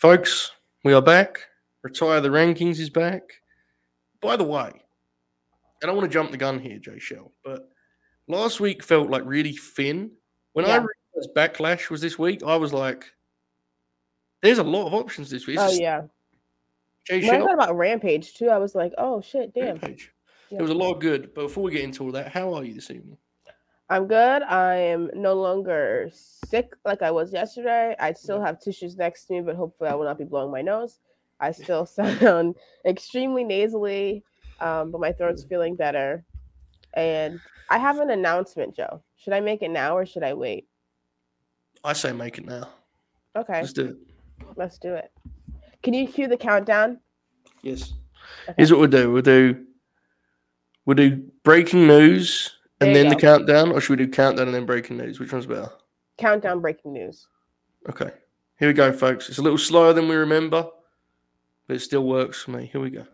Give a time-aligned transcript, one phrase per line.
[0.00, 0.52] Folks,
[0.82, 1.40] we are back.
[1.82, 3.22] Retire the rankings is back.
[4.22, 4.70] By the way,
[5.82, 7.68] and I want to jump the gun here, Jaychele, but
[8.26, 10.12] last week felt like really thin.
[10.54, 10.86] When I Yeah.
[11.14, 13.12] realized Backlash was this week, I was like,
[14.40, 15.56] there's a lot of options this week.
[15.56, 16.02] It's Oh just yeah.
[17.06, 19.76] Jay When I thought about Rampage too, I was like, oh shit, damn.
[19.76, 20.12] Rampage.
[20.48, 20.56] Yeah.
[20.58, 22.64] There was a lot of good, but before we get into all that, how are
[22.64, 23.18] you this evening?
[23.90, 24.42] I'm good.
[24.44, 27.96] I am no longer sick like I was yesterday.
[27.98, 30.62] I still have tissues next to me, but hopefully I will not be blowing my
[30.62, 31.00] nose.
[31.40, 31.86] I still
[32.20, 32.54] sound
[32.86, 34.22] extremely nasally,
[34.60, 36.24] um, but my throat's feeling better.
[36.94, 39.02] And I have an announcement, Joe.
[39.16, 40.68] Should I make it now or should I wait?
[41.82, 42.68] I say make it now.
[43.34, 43.96] Okay, Let's do it.
[44.54, 45.10] let's do it.
[45.82, 47.00] Can you cue the countdown?
[47.62, 47.92] Yes.
[48.44, 48.54] Okay.
[48.56, 49.10] Here's what we'll do.
[49.10, 49.66] We'll do
[50.86, 53.20] we'll do breaking news and then the go.
[53.20, 55.20] countdown, or should we do countdown and then breaking news?
[55.20, 55.70] Which one's better?
[56.18, 57.28] Countdown breaking news.
[57.88, 58.10] Okay.
[58.58, 59.28] Here we go, folks.
[59.28, 60.68] It's a little slower than we remember,
[61.66, 62.68] but it still works for me.
[62.70, 63.06] Here we go.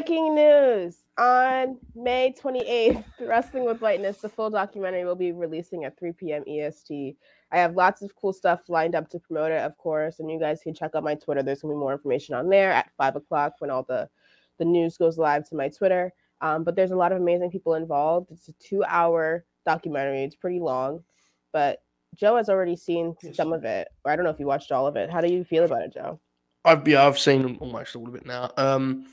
[0.00, 5.98] Breaking news on May 28th, Wrestling with Lightness, the full documentary will be releasing at
[5.98, 6.42] 3 p.m.
[6.48, 7.18] EST.
[7.52, 10.40] I have lots of cool stuff lined up to promote it, of course, and you
[10.40, 11.42] guys can check out my Twitter.
[11.42, 14.08] There's gonna be more information on there at five o'clock when all the
[14.58, 16.14] the news goes live to my Twitter.
[16.40, 18.30] Um, but there's a lot of amazing people involved.
[18.30, 20.24] It's a two-hour documentary.
[20.24, 21.04] It's pretty long,
[21.52, 21.82] but
[22.14, 23.88] Joe has already seen some of it.
[24.06, 25.10] Or I don't know if you watched all of it.
[25.10, 26.18] How do you feel about it, Joe?
[26.64, 28.50] I've yeah, I've seen almost all of it now.
[28.56, 29.04] Um,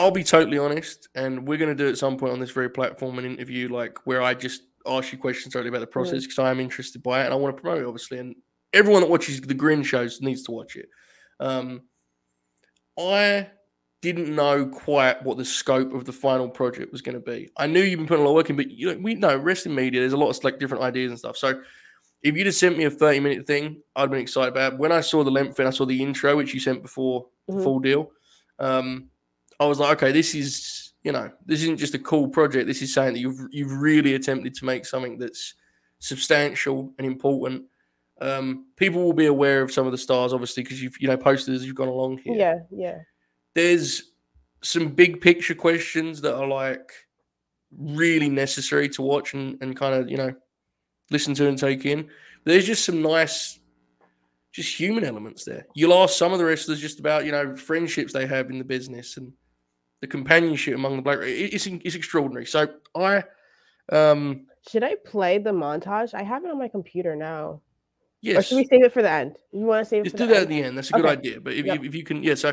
[0.00, 2.70] I'll be totally honest, and we're going to do at some point on this very
[2.70, 6.38] platform an interview like where I just ask you questions totally about the process because
[6.38, 8.18] I am interested by it and I want to promote it, obviously.
[8.18, 8.34] And
[8.72, 10.88] everyone that watches the Grin shows needs to watch it.
[11.38, 11.82] Um,
[12.98, 13.48] I
[14.00, 17.50] didn't know quite what the scope of the final project was going to be.
[17.58, 19.36] I knew you've been putting a lot of work in, but you know, we know
[19.36, 20.00] wrestling media.
[20.00, 21.36] There's a lot of like different ideas and stuff.
[21.36, 21.60] So
[22.22, 24.78] if you'd have sent me a 30 minute thing, I'd been excited about it.
[24.78, 27.54] When I saw the length and I saw the intro, which you sent before the
[27.54, 27.62] Mhm.
[27.64, 28.10] full deal,
[28.58, 29.10] um,
[29.60, 32.66] I was like, okay, this is, you know, this isn't just a cool project.
[32.66, 35.54] This is saying that you've you've really attempted to make something that's
[35.98, 37.64] substantial and important.
[38.22, 41.16] Um, people will be aware of some of the stars, obviously, because you've you know
[41.16, 42.98] posted as you've gone along here Yeah, yeah.
[43.54, 44.10] there's
[44.62, 46.92] some big picture questions that are like
[47.76, 50.34] really necessary to watch and, and kind of you know
[51.10, 52.08] listen to and take in
[52.44, 53.58] there's just some nice
[54.52, 58.12] just human elements there you'll ask some of the wrestlers just about you know friendships
[58.12, 59.32] they have in the business and
[60.00, 63.22] the companionship among the black it- it's, it's extraordinary so i
[63.92, 66.14] um Should I play the montage?
[66.14, 67.44] I have it on my computer now.
[67.44, 67.60] Or
[68.20, 69.36] yes should we save it for the end?
[69.52, 70.76] You want to save it Just for do the that at the end.
[70.76, 71.12] That's a good Okay.
[71.18, 71.40] idea.
[71.40, 71.82] But if, Yep.
[71.82, 72.34] you, if you can, yeah.
[72.34, 72.50] So,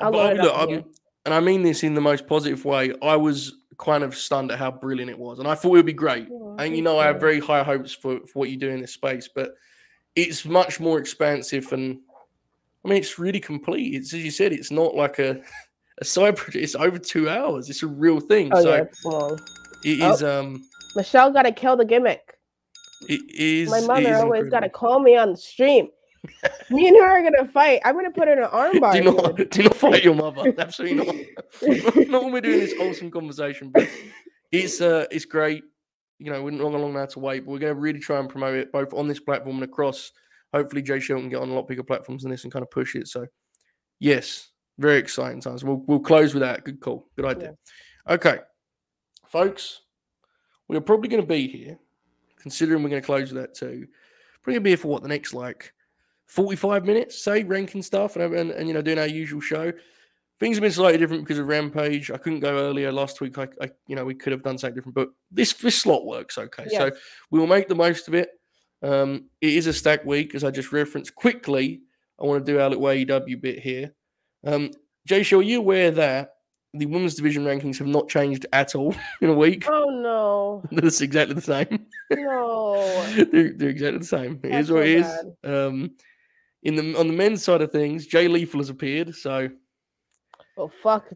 [0.00, 0.54] I'll but load I- it look.
[0.54, 0.84] I'm-
[1.24, 2.92] and I mean this in the most positive way.
[3.00, 5.86] I was kind of stunned at how brilliant it was, and I thought it would
[5.86, 6.26] be great.
[6.32, 8.80] Oh, And you know, I have very high hopes for, for what you do in
[8.80, 9.54] this space, but
[10.16, 12.00] it's much more expansive, and
[12.84, 13.94] I mean, it's really complete.
[13.94, 15.42] It's as you said, it's not like a
[16.02, 16.62] a side project.
[16.62, 17.70] It's over two hours.
[17.70, 18.50] It's a real thing.
[18.52, 20.12] Oh so yeah, it Oh.
[20.12, 20.22] is.
[20.22, 20.62] Um,
[20.94, 22.36] Michelle got to kill the gimmick.
[23.08, 23.70] it is.
[23.70, 25.88] My mother is always got to call me on the stream.
[26.70, 27.80] me and her are gonna fight.
[27.84, 28.92] I'm gonna put her in an armbar.
[28.92, 30.54] do not do not fight your mother.
[30.56, 32.08] Absolutely not.
[32.08, 33.70] not when we're doing this wholesome conversation.
[33.70, 33.88] But
[34.52, 35.64] it's uh it's great.
[36.20, 38.28] You know, we're not long now to wait, but we're going to really try and
[38.28, 40.12] promote it both on this platform and across.
[40.54, 42.70] Hopefully, Jay Shelton can get on a lot bigger platforms than this and kind of
[42.70, 43.08] push it.
[43.08, 43.26] So,
[43.98, 45.64] yes, very exciting times.
[45.64, 46.64] We'll we'll close with that.
[46.64, 47.08] Good call.
[47.16, 47.56] Good idea.
[48.08, 48.38] Okay,
[49.28, 49.82] folks,
[50.68, 51.78] we're probably going to be here,
[52.40, 53.86] considering we're going to close with that too.
[54.42, 55.72] Probably going to be here for what the next like
[56.26, 59.72] 45 minutes, say, ranking stuff and, and, and you know, doing our usual show.
[60.40, 62.10] Things have been slightly different because of Rampage.
[62.10, 63.38] I couldn't go earlier last week.
[63.38, 66.38] I, I you know, we could have done something different, but this this slot works
[66.38, 66.66] okay.
[66.70, 66.90] So
[67.30, 68.30] we will make the most of it.
[68.82, 71.14] Um, it is a stack week, as I just referenced.
[71.14, 71.82] Quickly,
[72.20, 73.94] I want to do our little AEW bit here.
[74.44, 74.70] Um,
[75.08, 76.34] Jaychele, are you aware that
[76.74, 79.64] the women's division rankings have not changed at all in a week?
[79.68, 81.86] Oh no, That's exactly the same.
[82.10, 83.04] no.
[83.32, 84.40] they're, they're exactly the same.
[84.42, 85.06] It That's is what it is.
[85.44, 85.90] Um,
[86.62, 89.14] in the on the men's side of things, Jay Lethal has appeared.
[89.14, 89.48] So
[90.56, 91.08] Oh fuck.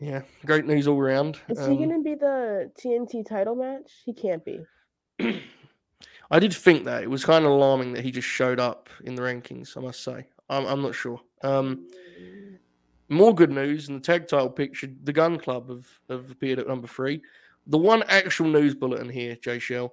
[0.00, 1.38] yeah, great news all around.
[1.48, 3.90] Is Um, he gonna be the TNT title match?
[4.04, 4.60] He can't be.
[6.30, 9.14] I did think that it was kind of alarming that he just showed up in
[9.14, 9.76] the rankings.
[9.76, 11.20] I must say, I'm, I'm not sure.
[11.44, 11.86] Um,
[13.08, 16.66] more good news in the tag title picture: the Gunn Club have, have appeared at
[16.66, 17.22] number three.
[17.66, 19.90] The one actual news bulletin here, Jaychele,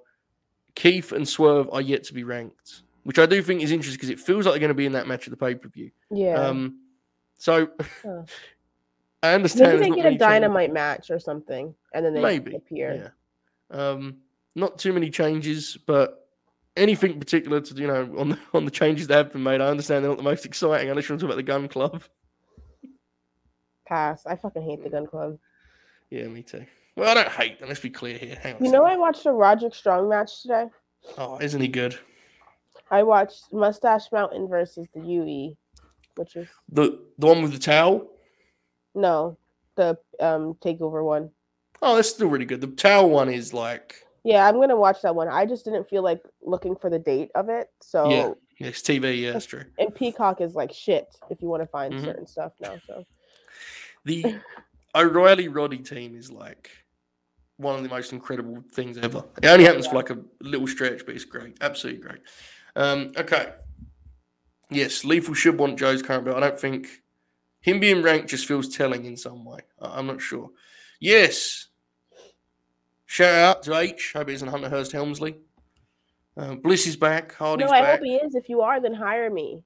[0.74, 4.10] Keith and Swerve are yet to be ranked, which I do think is interesting because
[4.10, 5.90] it feels like they're going to be in that match at the pay per view.
[6.10, 6.34] Yeah.
[6.34, 6.80] Um,
[7.38, 7.68] so
[8.02, 8.22] Huh.
[9.24, 9.78] I understand.
[9.78, 10.18] Maybe they get a changes.
[10.20, 13.12] dynamite match or something, and then they Maybe appear.
[13.70, 13.78] Yeah.
[13.78, 14.16] Um,
[14.56, 16.21] not too many changes, but
[16.76, 19.60] anything particular to you know on the on the changes that have been made.
[19.60, 21.68] I understand they're not the most exciting unless you want to talk about the Gunn
[21.68, 22.02] Club.
[23.86, 24.24] Pass.
[24.26, 25.38] I fucking hate the Gunn Club.
[26.10, 26.64] Yeah, me too.
[26.96, 27.68] Well, I don't hate them.
[27.68, 28.38] Let's be clear here.
[28.42, 28.64] Hang on.
[28.64, 30.66] You know, I watched a Roderick Strong match today.
[31.18, 31.98] Oh, isn't he good?
[32.90, 35.54] I watched Mustache Mountain versus the UE,
[36.16, 38.08] which is The the one with the towel.
[38.94, 39.36] no
[39.76, 41.30] the um takeover one.
[41.80, 42.60] Oh, that's still really good.
[42.60, 45.28] The towel one is like Yeah, I'm gonna watch that one.
[45.28, 47.68] I just didn't feel like looking for the date of it.
[47.80, 49.20] So yeah, yeah, it's TV.
[49.20, 49.64] Yeah, that's true.
[49.78, 52.04] and Peacock is like shit if you want to find Mhm.
[52.04, 52.80] certain stuff now.
[52.86, 53.04] So
[54.04, 54.36] The
[54.94, 56.70] O'Reilly Roddy team is like
[57.56, 59.24] one of the most incredible things ever.
[59.42, 61.56] It only happens for like a little stretch, but it's great.
[61.60, 62.20] Absolutely great.
[62.76, 63.52] Um, okay.
[64.70, 66.36] Yes, Lethal should want Joe's current belt.
[66.38, 66.88] I don't think
[67.60, 69.60] him being ranked just feels telling in some way.
[69.80, 70.50] I- I'm not sure.
[71.00, 71.68] Yes.
[73.12, 74.14] Shout out to H.
[74.16, 75.36] Hope it isn't Hunter Hearst Helmsley.
[76.34, 77.34] Um, Bliss is back.
[77.34, 77.98] Hardy's no, I back.
[77.98, 78.34] hope he is.
[78.34, 79.62] If you are, then hire me.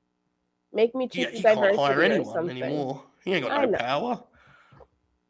[0.72, 3.04] Make me Yeah, chief you of can't hire anyone anymore.
[3.24, 4.08] He ain't got no power.
[4.10, 4.26] What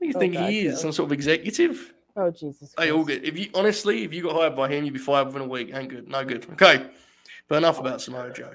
[0.01, 0.77] do you Oh, think God, he is?
[0.77, 0.81] Joe.
[0.81, 1.93] Some sort of executive?
[2.17, 2.73] Oh Jesus!
[2.79, 3.23] They all get.
[3.23, 5.73] If you honestly, if you got hired by him, you'd be fired within a week.
[5.75, 6.09] Ain't good.
[6.09, 6.47] No good.
[6.53, 6.87] Okay,
[7.49, 8.55] but enough about Samoa Joe.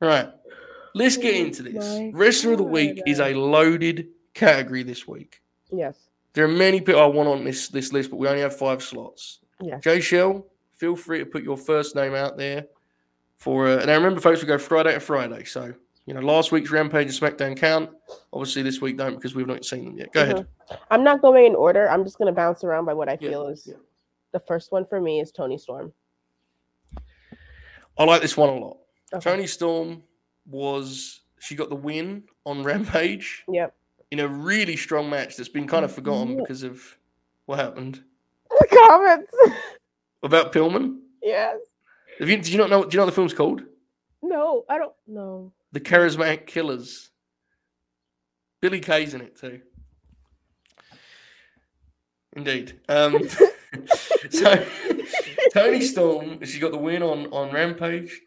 [0.00, 0.30] Right,
[0.94, 2.14] let's get Oh into this.
[2.14, 5.42] Wrestler of the week is a loaded category this week.
[5.70, 5.98] Yes.
[6.32, 8.82] There are many people I want on this this list, but we only have five
[8.82, 9.40] slots.
[9.60, 9.78] Yeah.
[9.78, 10.44] Jaychele,
[10.76, 12.66] feel free to put your first name out there
[13.36, 13.66] for.
[13.68, 15.44] Uh, and I remember, folks, we go Friday to Friday.
[15.44, 15.74] So
[16.06, 17.90] you know, last week's Rampage and SmackDown count.
[18.32, 20.12] Obviously, this week don't because we've not seen them yet.
[20.12, 20.46] Go ahead.
[20.90, 21.88] I'm not going in order.
[21.90, 23.74] I'm just gonna bounce around by what I Yeah, feel is yeah.
[24.32, 25.92] the first one for me is Toni Storm.
[27.98, 28.78] I like this one a lot.
[29.12, 29.30] Okay.
[29.30, 30.02] Toni Storm
[30.46, 33.74] was she got the win on Rampage Yep.
[34.10, 36.96] In a really strong match that's been kind of forgotten because of
[37.46, 38.02] what happened
[38.50, 39.32] The comments.
[40.22, 40.98] about Pillman.
[41.22, 41.56] yes.
[42.18, 42.84] Have you, do you not know?
[42.84, 43.62] Do you know what the film's called?
[44.22, 45.52] No, I don't know.
[45.72, 47.10] The Charismatic Killers.
[48.60, 49.60] Billy Kay's in it too.
[52.34, 52.78] Indeed.
[52.88, 53.26] Um,
[54.30, 54.66] so
[55.54, 58.20] Toni Storm, she got the win on on Rampage,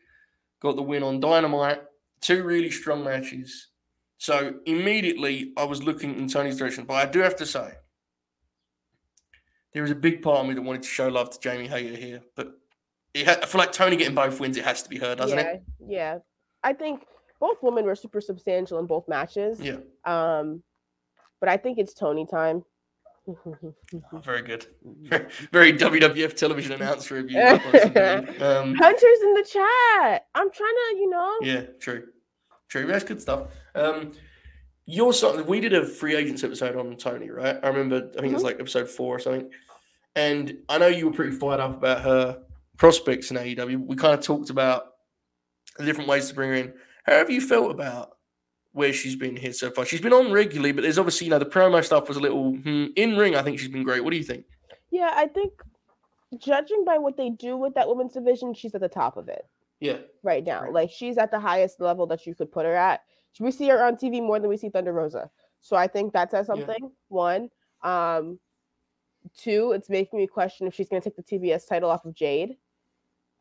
[0.60, 1.82] got the win on Dynamite.
[2.22, 3.68] Two really strong matches.
[4.24, 7.74] So immediately I was looking in Toni's direction, but I do have to say
[9.74, 11.98] there is a big part of me that wanted to show love to Jamie Hayter
[11.98, 12.54] here, but
[13.14, 15.38] it ha- I feel like Toni getting both wins, it has to be her, doesn't
[15.38, 15.64] yeah, it?
[15.86, 16.18] Yeah.
[16.64, 17.02] I think
[17.42, 19.60] both women were super substantial in both matches.
[19.60, 19.80] Yeah.
[20.06, 20.64] Um,
[21.42, 22.64] but I think it's Toni time.
[23.28, 23.58] Oh,
[24.24, 24.68] very good.
[25.52, 27.42] Very WWF television announcer review.
[27.42, 27.60] um,
[28.76, 30.28] Hunter's in the chat.
[30.34, 31.36] I'm trying to, you know.
[31.42, 32.06] yeah, true.
[32.70, 32.88] True.
[32.88, 33.48] That's good stuff.
[33.76, 34.12] Um,
[34.86, 37.58] your son, we did a free agents episode on Toni, right?
[37.64, 39.50] I remember, I think it's like episode four or something.
[40.16, 42.44] And I know you were pretty fired up about her
[42.78, 43.86] prospects in AEW.
[43.88, 44.88] We kind of talked about
[45.78, 46.74] the different ways to bring her in.
[47.06, 48.18] How have you felt about
[48.74, 49.86] where she's been here so far?
[49.86, 52.54] She's been on regularly, but there's obviously, you know, the promo stuff was a little
[52.56, 53.36] hmm, in ring.
[53.36, 54.04] I think she's been great.
[54.04, 54.46] What do you think?
[54.92, 55.54] Yeah, I think
[56.38, 59.46] judging by what they do with that women's division, she's at the top of it
[59.80, 59.98] Yeah.
[60.24, 60.64] right now.
[60.64, 60.74] Right.
[60.74, 63.02] Like she's at the highest level that you could put her at.
[63.40, 65.30] We see her on TV more than we see Thunder Rosa.
[65.62, 66.56] So I think that says Yeah.
[66.56, 66.92] something.
[67.08, 67.50] One.
[67.82, 68.40] Um
[69.36, 72.58] two, it's making me question if she's gonna take the TBS title off of Jade.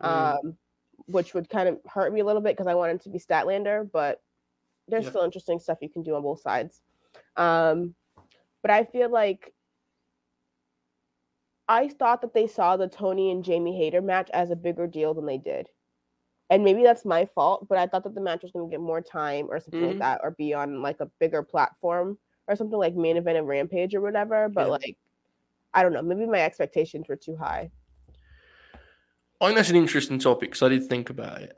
[0.03, 0.39] Mm.
[0.45, 0.59] Um,
[1.07, 3.91] which would kind of hurt me a little bit because I wanted to be Statlander,
[3.91, 4.23] but
[4.89, 5.11] there's Yeah.
[5.11, 6.81] still interesting stuff you can do on both sides.
[7.37, 7.95] Um,
[8.63, 9.53] but I feel like
[11.69, 15.15] I thought that they saw the Toni and Jamie Hayter match as a bigger deal
[15.15, 15.69] than they did.
[16.53, 18.79] And maybe that's my fault, but I thought that the match was going to get
[18.79, 19.87] more time or something Mhm.
[19.87, 23.49] like that, or be on like a bigger platform or something like main event and
[23.49, 24.51] Rampage or whatever.
[24.51, 24.73] But Yeah.
[24.73, 24.99] like,
[25.73, 27.71] I don't know, maybe my expectations were too high.
[29.41, 31.57] I think that's an interesting topic because I did think about it.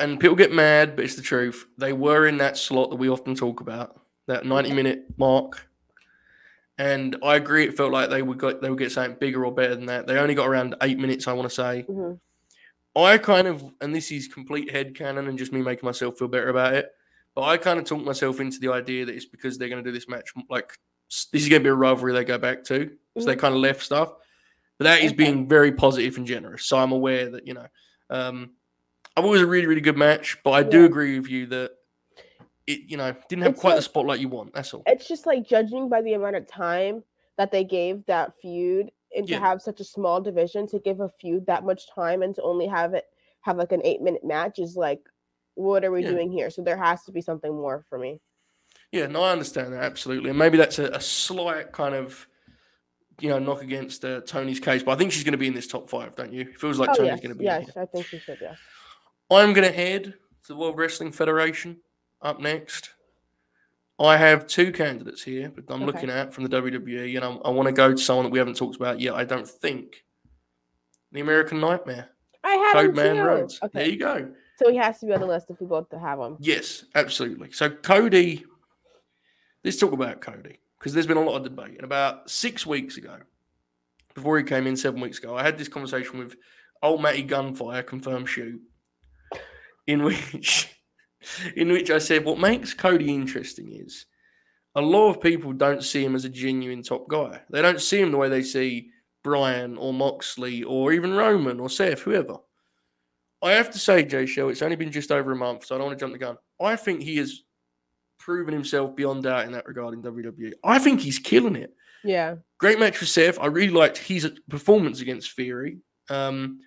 [0.00, 1.66] And people get mad, but it's the truth.
[1.78, 5.68] They were in that slot that we often talk about, that 90 minute mark.
[6.76, 9.54] And I agree, it felt like they would got they would get something bigger or
[9.54, 10.08] better than that.
[10.08, 11.86] They only got around eight minutes, I want to say.
[11.88, 12.18] Mhm.
[13.04, 16.28] I kind of, and this is complete head canon and just me making myself feel
[16.28, 16.90] better about it.
[17.34, 19.88] But I kind of talked myself into the idea that it's because they're going to
[19.88, 20.72] do this match like
[21.32, 22.90] this is going to be a rivalry they go back to.
[23.18, 23.38] So they Mhm.
[23.38, 24.14] kind of left stuff.
[24.78, 26.64] But that is being very positive and generous.
[26.66, 27.66] So I'm aware that, you know,
[28.10, 28.52] um,
[29.16, 30.38] I thought it was a really, really good match.
[30.42, 30.86] But I do Yeah.
[30.86, 31.72] agree with you that
[32.66, 34.52] it, you know, didn't have It's quite the spotlight you want.
[34.52, 34.82] That's all.
[34.86, 37.04] It's just like judging by the amount of time
[37.38, 39.38] that they gave that feud and Yeah.
[39.38, 42.42] to have such a small division to give a feud that much time and to
[42.42, 43.06] only have it
[43.40, 45.00] have like an eight minute match is like
[45.54, 46.10] what are we Yeah.
[46.10, 46.50] doing here?
[46.50, 48.20] So there has to be something more for me.
[48.92, 52.26] Yeah, no, I understand that absolutely, and maybe that's a, a slight kind of,
[53.20, 54.82] you know, knock against uh, Toni's case.
[54.82, 56.42] But I think she's going to be in this top five, don't you?
[56.42, 57.46] It feels like oh Toni's yes, going to be.
[57.46, 57.76] in yes.
[57.76, 58.38] I think she should.
[58.40, 58.58] Yes.
[59.30, 61.78] I'm going to head to the World Wrestling Federation
[62.20, 62.90] up next.
[63.98, 65.86] I have two candidates here that I'm Okay.
[65.86, 68.38] looking at from the WWE, and I, I want to go to someone that we
[68.38, 69.14] haven't talked about yet.
[69.14, 70.04] I don't think
[71.12, 72.10] the American Nightmare,
[72.44, 73.22] I had Code him Man too.
[73.22, 73.58] Rhodes.
[73.60, 74.32] There Okay, you go.
[74.58, 76.36] so he has to be on the list if we both have him.
[76.40, 77.52] Yes, absolutely.
[77.52, 78.44] So Cody,
[79.64, 81.76] let's talk about Cody because there's been a lot of debate.
[81.76, 83.16] And about six weeks ago,
[84.14, 86.36] before he came in, seven weeks ago, I had this conversation with
[86.82, 88.60] old Matty Gunfire, confirmed shoot,
[89.86, 90.75] in which,
[91.56, 94.06] in which I said, what makes Cody interesting is
[94.74, 97.40] a lot of people don't see him as a genuine top guy.
[97.50, 98.90] They don't see him the way they see
[99.24, 102.36] Brian or Moxley or even Roman or Seth, whoever.
[103.42, 105.88] I have to say, Jaychele, it's only been just over a month, so I don't
[105.88, 106.36] want to jump the gun.
[106.60, 107.42] I think he has
[108.18, 110.52] proven himself beyond doubt in that regard in WWE.
[110.64, 111.74] I think he's killing it.
[112.02, 112.36] Yeah.
[112.58, 113.38] Great match for Seth.
[113.38, 115.78] I really liked his performance against Theory.
[116.08, 116.60] Um,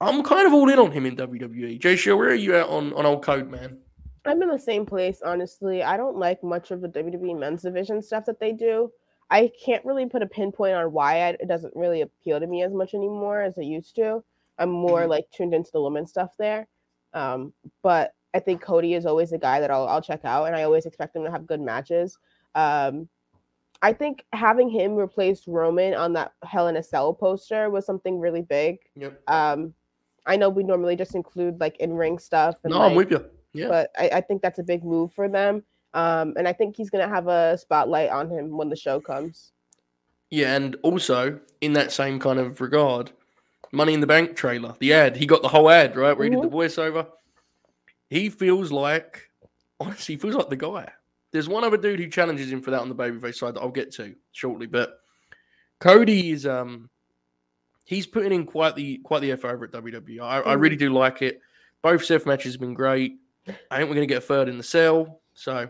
[0.00, 1.80] I'm kind of all in on him in WWE.
[1.80, 3.78] Jaychele, where are you at on, on old code, man?
[4.24, 5.82] I'm in the same place, honestly.
[5.82, 8.92] I don't like much of the WWE men's division stuff that they do.
[9.30, 12.62] I can't really put a pinpoint on why I, it doesn't really appeal to me
[12.62, 14.22] as much anymore as it used to.
[14.58, 15.08] I'm more Mhm.
[15.08, 16.66] like tuned into the women's stuff there.
[17.12, 17.52] Um,
[17.82, 20.62] but I think Cody is always a guy that I'll, I'll check out, and I
[20.62, 22.18] always expect him to have good matches.
[22.54, 23.08] Um,
[23.80, 28.18] I think having him replace Roman on that Hell in a Cell poster was something
[28.18, 28.78] really big.
[28.96, 29.22] Yep.
[29.28, 29.74] Um,
[30.28, 32.56] I know we normally just include like in ring stuff.
[32.62, 33.24] And, no, I'm with you.
[33.54, 33.68] Yeah.
[33.68, 35.64] but I, I think that's a big move for them.
[35.94, 39.52] Um, and I think he's gonna have a spotlight on him when the show comes.
[40.30, 43.10] Yeah, and also in that same kind of regard,
[43.72, 46.16] Money in the Bank trailer, the ad, he got the whole ad, right?
[46.16, 47.06] Where he did the voiceover.
[48.10, 49.30] He feels like,
[49.80, 50.90] honestly, he feels like the guy.
[51.32, 53.70] There's one other dude who challenges him for that on the babyface side that I'll
[53.70, 55.00] get to shortly, but
[55.80, 56.90] Cody is um
[57.88, 60.20] he's putting in quite the quite the effort over at WWE.
[60.20, 61.40] I, I really do like it.
[61.82, 63.14] Both Seth matches have been great.
[63.70, 65.68] I think we're gonna get a third in the cell, so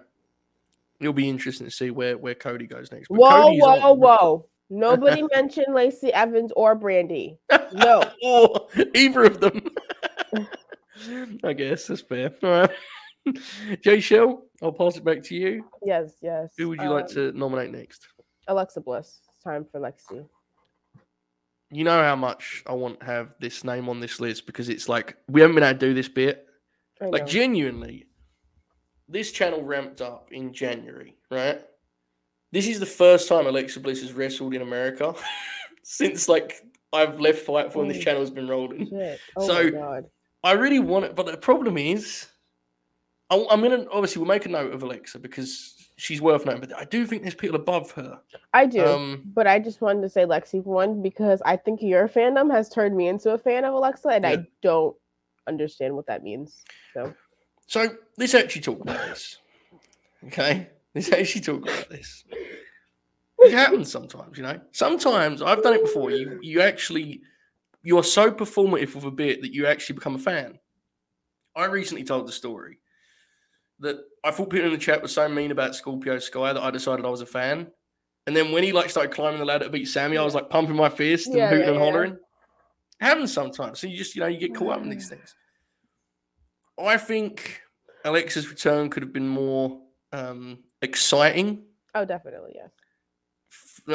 [1.00, 3.08] it'll be interesting to see where where Cody goes next.
[3.08, 3.98] But Whoa, Cody's whoa, on.
[4.00, 4.46] whoa!
[4.68, 7.38] Nobody mentioned Lacey Evans or Brandi.
[7.72, 8.02] No.
[8.22, 9.62] or either of them.
[11.44, 12.34] I guess that's fair.
[12.42, 12.70] All right.
[13.84, 15.64] Jaychele, I'll pass it back to you.
[15.84, 16.52] Yes, yes.
[16.58, 18.08] Who would you like Um, to nominate next?
[18.48, 19.20] Alexa Bliss.
[19.28, 20.26] It's time for Lexi.
[21.70, 24.88] You know how much I want to have this name on this list because it's
[24.88, 26.46] like we haven't been able to do this bit.
[27.00, 28.06] Like genuinely,
[29.08, 31.60] this channel ramped up in January, right?
[32.52, 35.14] This is the first time Alexa Bliss has wrestled in America
[35.82, 36.54] since like
[36.92, 38.88] I've left Fightful and this channel has been rolling.
[39.36, 40.02] Oh So-
[40.44, 42.26] I really want it, but the problem is,
[43.28, 46.78] I, I'm gonna obviously we'll make a note of Alexa because she's worth noting, but
[46.78, 48.20] I do think there's people above her.
[48.54, 48.84] I do.
[48.84, 52.68] Um, but I just wanted to say Lexi one because I think your fandom has
[52.68, 54.30] turned me into a fan of Alexa, and Yeah.
[54.30, 54.96] I don't
[55.46, 56.64] understand what that means.
[56.94, 57.12] So
[57.66, 59.38] so let's actually talk about this.
[60.26, 62.24] Okay, let's actually talk about this.
[63.40, 64.60] It happens sometimes, you know.
[64.72, 66.10] Sometimes I've done it before.
[66.10, 67.22] You you actually
[67.82, 70.58] you are so performative with a bit that you actually become a fan.
[71.56, 72.78] I recently told the story
[73.80, 76.70] that I thought people in the chat were so mean about Scorpio Sky that I
[76.70, 77.68] decided I was a fan.
[78.26, 80.50] And then when he like started climbing the ladder to beat Sammy, I was like
[80.50, 82.12] pumping my fist and Yeah, hooting yeah, and hollering.
[82.12, 82.18] It
[83.04, 83.78] happens sometimes.
[83.80, 85.34] So you just, you know, you get caught up in these things.
[86.78, 87.60] I think
[88.04, 89.80] Alexa's return could have been more
[90.12, 91.64] um, exciting.
[91.94, 92.70] oh, definitely yes.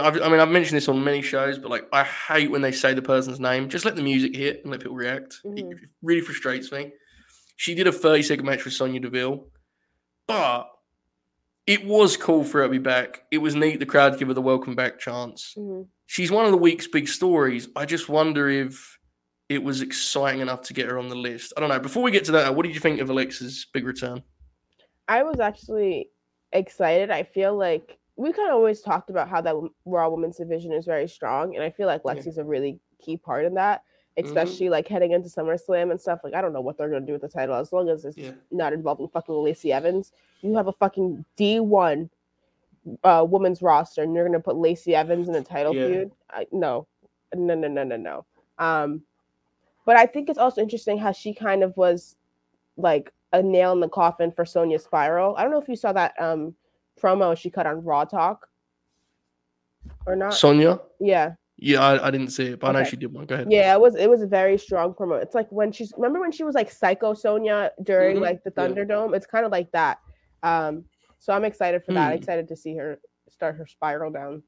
[0.02, 2.72] I've, I mean, I've mentioned this on many shows, but like, I hate when they
[2.72, 3.70] say the person's name.
[3.70, 5.40] Just let the music hit and let people react.
[5.44, 5.72] It- Mhm.
[5.74, 6.92] It really frustrates me.
[7.58, 9.48] She did a 30 second match with Sonya Deville,
[10.28, 10.70] but
[11.66, 13.24] it was cool for her to be back.
[13.32, 13.80] It was neat.
[13.80, 15.54] The crowd give her the welcome back chance.
[15.58, 15.88] Mhm.
[16.06, 17.70] She's one of the week's big stories.
[17.76, 19.00] I just wonder if
[19.50, 21.54] it was exciting enough to get her on the list.
[21.56, 21.80] I don't know.
[21.80, 24.24] Before we get to that, what did you think of Alexa's big return?
[25.08, 26.10] I was actually
[26.52, 27.10] excited.
[27.12, 30.86] I feel like we kind of always talked about how that Raw Women's division is
[30.86, 32.14] very strong, and I feel like Yeah.
[32.14, 33.84] Lexi's a really key part in that,
[34.18, 34.26] Mhm.
[34.26, 36.20] especially like heading into SummerSlam and stuff.
[36.24, 38.18] Like I don't know what they're gonna do with the title as long as it's
[38.18, 38.32] Yeah.
[38.52, 40.12] not involving fucking Lacey Evans.
[40.42, 42.10] You have a fucking D one
[43.06, 45.88] uh, women's roster and you're gonna put Lacey Evans in a title Yeah.
[45.88, 46.12] feud.
[46.30, 46.86] I, no,
[47.34, 48.26] no, no, no, no, no.
[48.60, 49.04] Um,
[49.86, 52.16] but I think it's also interesting how she kind of was
[52.78, 55.36] like a nail in the coffin for Sonya Spiral.
[55.38, 56.56] I don't know if you saw that um
[57.02, 58.48] promo she cut on Raw Talk
[60.06, 60.34] or not.
[60.34, 60.80] Sonya?
[61.00, 63.26] yeah, Yeah, I, I didn't see it, but I know she did one.
[63.26, 63.48] Go ahead.
[63.50, 65.22] yeah, it was it was a very strong promo.
[65.22, 68.52] It's like when she's remember when she was like Psycho Sonya during Mhm, like the
[68.56, 68.68] yeah.
[68.68, 69.16] Thunderdome.
[69.16, 70.00] It's kind of like that.
[70.44, 70.86] Um,
[71.20, 72.10] so I'm excited for that.
[72.12, 72.18] Hmm.
[72.18, 74.44] Excited to see her start her spiral down.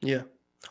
[0.00, 0.22] Yeah.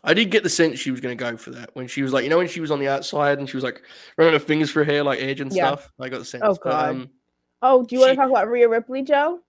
[0.03, 2.13] I did get the sense she was going to go for that when she was
[2.13, 3.83] like, you know, when she was on the outside and she was like
[4.17, 5.67] running her fingers through her hair like Edge and Yeah.
[5.75, 5.91] stuff.
[5.99, 6.43] I got the sense.
[6.45, 6.89] Oh, But, God.
[6.89, 7.09] um,
[7.61, 9.39] Oh, do you want to talk about Rhea Ripley, Joe?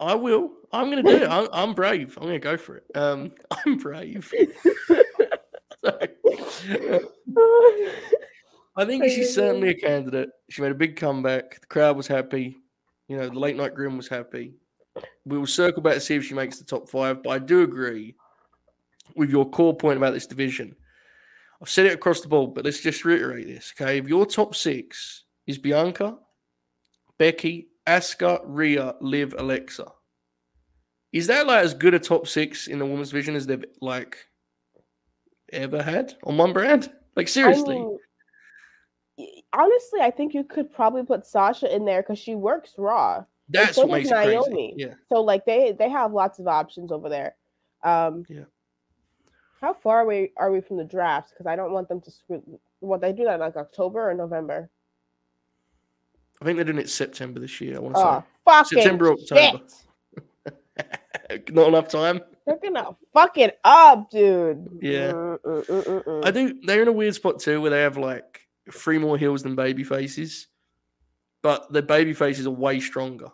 [0.00, 0.50] I will.
[0.72, 1.28] I'm going to do it.
[1.30, 2.16] I'm, I'm brave.
[2.16, 2.84] I'm going to go for it.
[2.94, 3.32] Um,
[3.66, 4.32] I'm brave.
[8.76, 10.28] I think she's certainly a candidate.
[10.50, 11.60] She made a big comeback.
[11.60, 12.56] The crowd was happy.
[13.08, 14.54] You know, the late night grim was happy.
[15.24, 17.22] We will circle back to see if she makes the top five.
[17.22, 18.14] But I do agree
[19.16, 20.76] with your core point about this division.
[21.60, 23.72] I've said it across the board, but let's just reiterate this.
[23.78, 23.98] Okay.
[23.98, 26.16] If your top six is Bianca,
[27.18, 29.86] Becky, Asuka, Rhea, Liv, Alexa,
[31.12, 34.27] is that like as good a top six in the women's division as they've like
[35.52, 36.90] ever had on one brand?
[37.16, 37.76] Like seriously.
[37.76, 37.98] I mean,
[39.52, 43.24] honestly, I think you could probably put Sasha in there because she works Raw.
[43.48, 44.10] That's so what makes.
[44.10, 44.74] Naomi.
[44.76, 44.94] Yeah.
[45.08, 47.34] So like they they have lots of options over there.
[47.82, 48.44] Um, Yeah.
[49.60, 51.30] How far away are we from the draft?
[51.30, 52.60] Because I don't want them to screw.
[52.78, 54.70] What they do that in, like October or November?
[56.40, 57.76] I think they're doing it September this year.
[57.76, 59.60] I want to Oh, fucking September, October.
[61.50, 62.20] Not enough time.
[62.48, 64.78] They're gonna fuck it up, dude.
[64.80, 65.12] Yeah.
[65.12, 66.24] Mm, mm, mm.
[66.26, 66.58] I do.
[66.64, 68.40] They're in a weird spot too, where they have like
[68.72, 70.46] three more heels than baby faces,
[71.42, 73.28] but the baby faces are way stronger,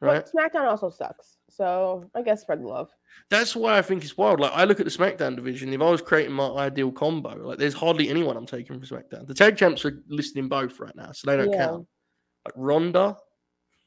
[0.00, 0.24] right?
[0.24, 1.36] But SmackDown also sucks.
[1.48, 2.90] So I guess spread the love.
[3.30, 4.40] That's why I think it's wild.
[4.40, 5.72] Like I look at the SmackDown division.
[5.72, 9.28] If I was creating my ideal combo, like there's hardly anyone I'm taking from SmackDown.
[9.28, 11.66] The tag champs are listed in both right now, so they don't Yeah.
[11.68, 11.86] count.
[12.44, 13.16] Like Ronda,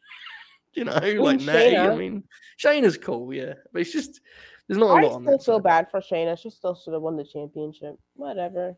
[0.74, 1.78] you know, like Natty.
[1.78, 1.98] I Shayna.
[1.98, 2.24] mean,
[2.64, 4.22] Shayna's cool, yeah, but it's just
[4.70, 5.64] there's not a I lot on still feel side.
[5.64, 6.38] bad for Shayna.
[6.38, 7.96] She still should have won the championship.
[8.16, 8.78] Whatever.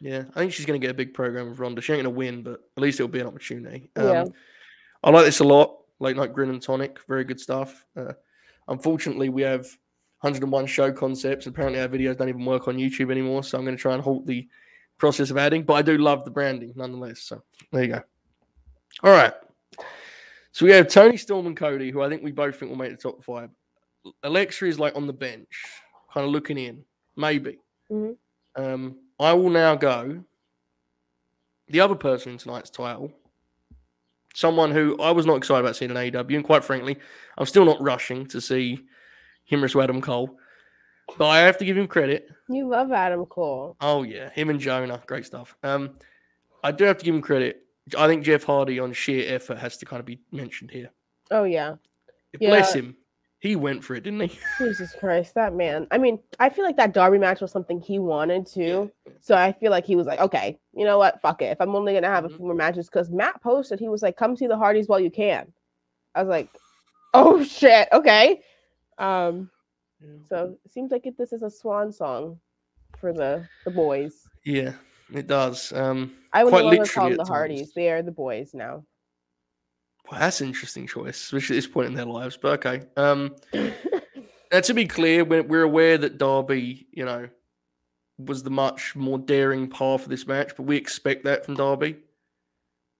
[0.00, 1.82] Yeah, I think she's going to get a big program with Ronda.
[1.82, 3.90] She ain't going to win, but at least it'll be an opportunity.
[3.96, 4.24] Um, Yeah.
[5.02, 5.78] I like this a lot.
[5.98, 7.84] Late night grin and tonic, very good stuff.
[7.96, 8.12] Uh,
[8.68, 9.62] unfortunately, we have
[10.20, 11.46] 101 show concepts.
[11.48, 14.02] Apparently, our videos don't even work on YouTube anymore, so I'm going to try and
[14.02, 14.48] halt the
[14.98, 15.64] process of adding.
[15.64, 17.20] But I do love the branding nonetheless.
[17.22, 18.02] So there you go.
[19.02, 19.34] All right.
[20.52, 22.90] So we have Toni Storm and Cody, who I think we both think will make
[22.92, 23.50] the top five.
[24.22, 25.64] Alexa is like on the bench,
[26.12, 26.84] kind of looking in,
[27.16, 27.58] maybe.
[27.90, 28.16] Mhm.
[28.56, 30.24] Um, I will now go.
[31.68, 33.12] The other person in tonight's title,
[34.34, 36.98] someone who I was not excited about seeing in AEW, and quite frankly,
[37.38, 38.80] I'm still not rushing to see
[39.44, 40.38] him versus Adam Cole.
[41.18, 42.28] But I have to give him credit.
[42.48, 43.76] You love Adam Cole.
[43.80, 45.56] Oh yeah, him and Jonah, great stuff.
[45.62, 45.98] Um,
[46.64, 47.66] I do have to give him credit.
[47.98, 50.90] I think Jeff Hardy on sheer effort has to kind of be mentioned here.
[51.30, 51.76] Oh yeah.
[52.38, 52.82] Bless Yeah.
[52.82, 52.96] him.
[53.42, 54.38] He went for it, didn't he?
[54.58, 55.88] Jesus Christ, that man.
[55.90, 58.88] I mean, I feel like that Darby match was something he wanted to.
[59.20, 61.20] So I feel like he was like, okay, you know what?
[61.20, 61.46] Fuck it.
[61.46, 62.36] If I'm only gonna have a Mhm.
[62.36, 65.10] few more matches, because Matt posted, he was like, come see the Hardys while you
[65.10, 65.52] can.
[66.14, 66.48] I was like,
[67.14, 68.42] oh shit, okay.
[68.96, 69.50] Um,
[70.28, 72.38] so it seems like it, this is a swan song
[73.00, 74.24] for the the boys.
[74.44, 74.74] Yeah,
[75.12, 75.72] it does.
[75.72, 77.28] Um, I would longer literally call them the times.
[77.28, 77.72] Hardys.
[77.74, 78.84] They are the boys now.
[80.10, 82.36] Well, that's an interesting choice, especially at this point in their lives.
[82.36, 82.86] But okay.
[82.96, 83.34] Um,
[84.52, 87.28] now to be clear, we're, we're aware that Darby, you know,
[88.18, 91.96] was the much more daring path of this match, but we expect that from Darby.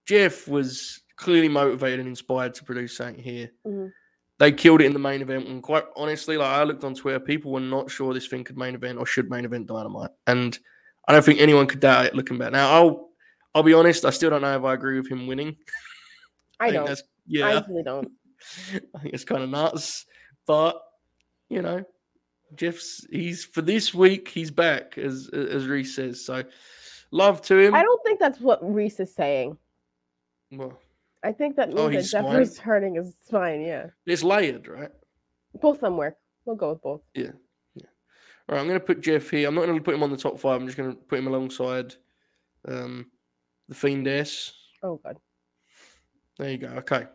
[0.05, 3.51] Jeff was clearly motivated and inspired to produce something here.
[3.65, 3.91] Mhm.
[4.39, 7.19] They killed it in the main event, and quite honestly, like I looked on Twitter,
[7.19, 10.57] people were not sure this thing could main event or should main event Dynamite, and
[11.07, 12.51] I don't think anyone could doubt it looking back.
[12.51, 13.09] Now, I'll
[13.55, 15.57] I'll be honest, I still don't know if I agree with him winning.
[16.63, 16.85] I don't.
[16.85, 18.11] that's I yeah, really don't.
[18.95, 20.05] I think it's kind of nuts,
[20.45, 20.81] but
[21.49, 21.83] you know,
[22.55, 26.25] Jeff's he's for this week he's back as as Reese says.
[26.25, 26.43] So
[27.11, 27.75] love to him.
[27.75, 29.57] I don't think that's what Reese is saying.
[30.51, 30.79] Well,
[31.23, 33.61] I think that means Oh, that Jeff is hurting his spine.
[33.61, 34.91] Yeah, it's layered, right?
[35.61, 36.17] both of them work.
[36.45, 37.01] We'll go with both.
[37.13, 37.31] Yeah.
[37.75, 37.85] yeah.
[38.49, 39.47] All right, I'm going to put Jeff here.
[39.47, 40.59] I'm not going to put him on the top five.
[40.59, 41.95] I'm just going to put him alongside
[42.67, 43.05] um,
[43.69, 44.51] the Fiend S.
[44.81, 45.17] Oh god.
[46.37, 46.67] There you go.
[46.67, 47.05] Okay.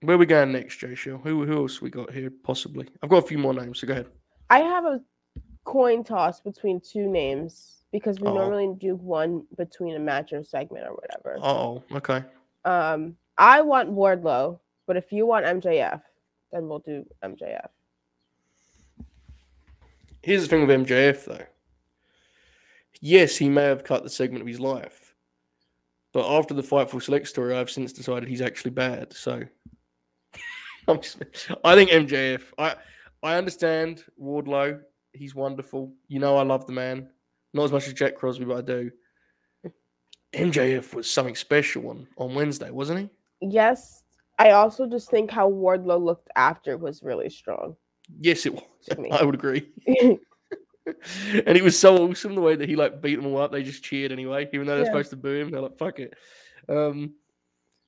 [0.00, 1.22] Where we going next, Jaychele?
[1.22, 2.86] Who, who else we got here, possibly?
[3.02, 4.06] I've got a few more names, so go ahead.
[4.50, 5.00] I have a
[5.64, 8.34] coin toss between two names because we Uh-oh.
[8.34, 11.38] normally do one between a match or segment or whatever.
[11.42, 12.22] Oh, okay.
[12.64, 16.02] Um, I want Wardlow, but if you want MJF,
[16.52, 17.68] then we'll do MJF.
[20.22, 21.46] Here's the thing with MJF though.
[23.00, 25.03] Yes, he may have cut the segment of his life,
[26.14, 29.12] but after the Fightful Select story, I've since decided he's actually bad.
[29.12, 29.42] So,
[30.88, 31.22] I'm just,
[31.64, 32.42] I think MJF.
[32.56, 32.76] I
[33.22, 34.80] I understand Wardlow.
[35.12, 35.92] He's wonderful.
[36.08, 37.10] You know, I love the man.
[37.52, 38.90] Not as much as Jack Crosby, but I do.
[40.32, 43.10] MJF was something special on, on Wednesday, wasn't he?
[43.40, 44.02] Yes.
[44.38, 47.76] I also just think how Wardlow looked after was really strong.
[48.20, 48.64] Yes, it was.
[49.12, 49.68] I would agree.
[51.32, 53.52] and it was so awesome the way that he like beat them all up.
[53.52, 54.90] They just cheered anyway, even though they're yeah.
[54.90, 55.50] supposed to boo him.
[55.50, 56.14] They're like, "Fuck it."
[56.68, 57.14] Um,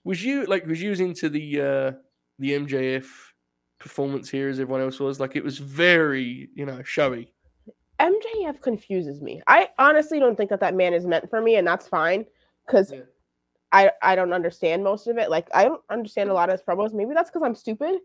[0.04, 1.92] was you like was you into the uh,
[2.38, 3.06] the MJF
[3.78, 5.20] performance here as everyone else was?
[5.20, 7.32] Like it was very you know showy.
[8.00, 9.42] MJF confuses me.
[9.46, 12.24] I honestly don't think that that man is meant for me, and that's fine
[12.66, 13.00] because yeah.
[13.72, 15.30] I I don't understand most of it.
[15.30, 16.94] Like I don't understand a lot of his promos.
[16.94, 17.98] Maybe that's because I'm stupid.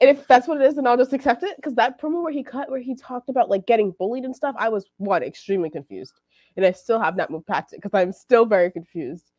[0.00, 1.56] And if that's what it is, then I'll just accept it.
[1.56, 4.54] Because that promo where he cut, where he talked about like getting bullied and stuff,
[4.58, 6.20] I was one extremely confused,
[6.56, 9.32] and I still have not moved past it because I'm still very confused.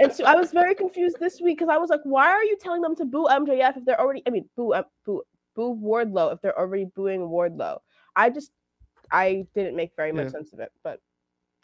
[0.00, 2.56] and so I was very confused this week because I was like, why are you
[2.60, 4.22] telling them to boo MJF if they're already?
[4.26, 4.72] I mean, boo
[5.04, 5.22] boo
[5.54, 7.78] boo Wardlow if they're already booing Wardlow.
[8.16, 8.50] I just
[9.10, 10.32] I didn't make very much yeah.
[10.32, 11.00] sense of it, but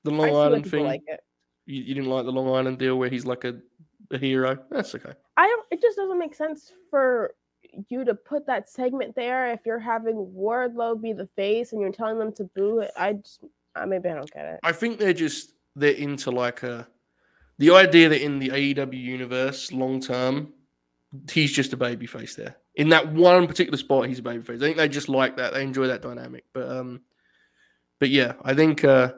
[0.02, 0.84] the Long Island thing.
[0.84, 1.20] Like it.
[1.66, 3.54] You, you didn't like the Long Island deal where he's like a,
[4.10, 4.58] a hero.
[4.70, 5.12] That's okay.
[5.36, 5.66] I don't.
[5.70, 7.34] It just doesn't make sense for
[7.88, 11.92] you to put that segment there if you're having Wardlow be the face and you're
[11.92, 12.90] telling them to boo it.
[12.96, 13.40] I just
[13.76, 14.60] uh, maybe I don't get it.
[14.62, 16.88] I think they're just they're into like a
[17.58, 20.52] the idea that in the AEW universe long term
[21.30, 22.56] he's just a baby face there.
[22.74, 24.60] In that one particular spot, he's a baby face.
[24.60, 25.52] I think they just like that.
[25.52, 26.44] They enjoy that dynamic.
[26.52, 27.02] But um,
[28.00, 29.12] but yeah, I think uh,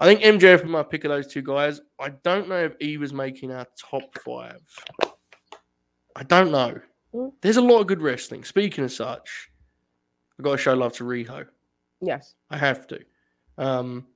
[0.00, 1.80] I think MJF and my pick of those two guys.
[2.00, 4.60] I don't know if he was making our top five.
[6.16, 6.80] I don't know.
[7.40, 8.44] There's a lot of good wrestling.
[8.44, 9.50] Speaking of such,
[10.38, 11.46] I've got to show love to Riho.
[12.00, 12.34] Yes.
[12.50, 13.00] I have to.
[13.58, 14.06] Um,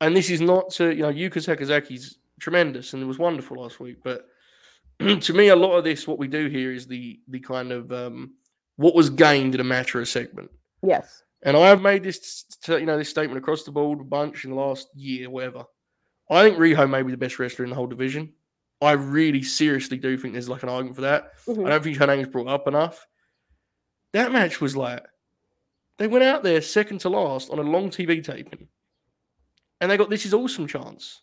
[0.00, 3.80] and this is not to, you know, Yuka Sakazaki's tremendous and it was wonderful last
[3.80, 3.98] week.
[4.02, 4.28] But
[5.20, 7.90] to me, a lot of this, what we do here is the the kind of
[7.92, 8.34] um,
[8.76, 10.50] what was gained in a match or a segment.
[10.82, 11.22] Yes.
[11.42, 14.50] And I have made this, you know, this statement across the board a bunch in
[14.50, 15.64] the last year, whatever.
[16.30, 18.32] I think Riho may be the best wrestler in the whole division.
[18.80, 21.32] I really seriously do think there's like an argument for that.
[21.46, 21.66] Mm-hmm.
[21.66, 23.06] I don't think her name is brought up enough.
[24.12, 25.04] That match was like
[25.98, 28.68] they went out there second to last on a long TV taping,
[29.80, 31.22] and they got this is awesome chance.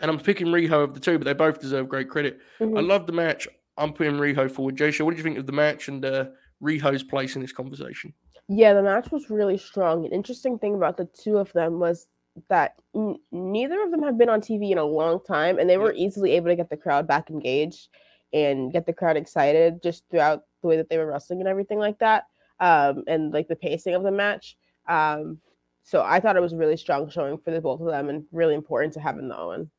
[0.00, 2.38] And I'm picking Riho of the two, but they both deserve great credit.
[2.60, 2.76] Mm-hmm.
[2.76, 3.48] I love the match.
[3.76, 4.76] I'm putting Riho forward.
[4.76, 6.26] Jay, what did you think of the match and uh,
[6.62, 8.12] Riho's place in this conversation?
[8.48, 10.06] Yeah, the match was really strong.
[10.06, 12.06] An interesting thing about the two of them was
[12.48, 15.76] that n- neither of them have been on TV in a long time, and they
[15.78, 17.88] were easily able to get the crowd back engaged
[18.32, 21.78] and get the crowd excited just throughout the way that they were wrestling and everything
[21.78, 22.24] like that,
[22.60, 24.56] um, and like the pacing of the match.
[24.88, 25.38] Um,
[25.84, 28.54] so I thought it was really strong showing for the both of them, and really
[28.54, 29.70] important to have in the Owen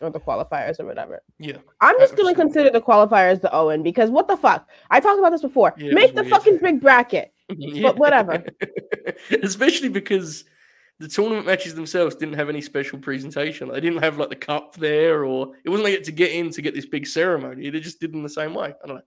[0.00, 1.22] or the qualifiers or whatever.
[1.38, 1.58] Yeah.
[1.80, 4.68] I'm just gonna consider the qualifiers the Owen because what the fuck?
[4.90, 5.74] I talked about this before.
[5.78, 6.32] Yeah, Make the weird.
[6.34, 7.32] fucking big bracket.
[7.48, 7.82] yeah.
[7.82, 8.44] But whatever.
[9.42, 10.44] Especially because
[11.02, 13.68] the tournament matches themselves didn't have any special presentation.
[13.68, 16.50] They didn't have like the cup there, or it wasn't like it to get in
[16.50, 17.68] to get this big ceremony.
[17.68, 18.72] They just did them the same way.
[18.82, 19.02] I don't know.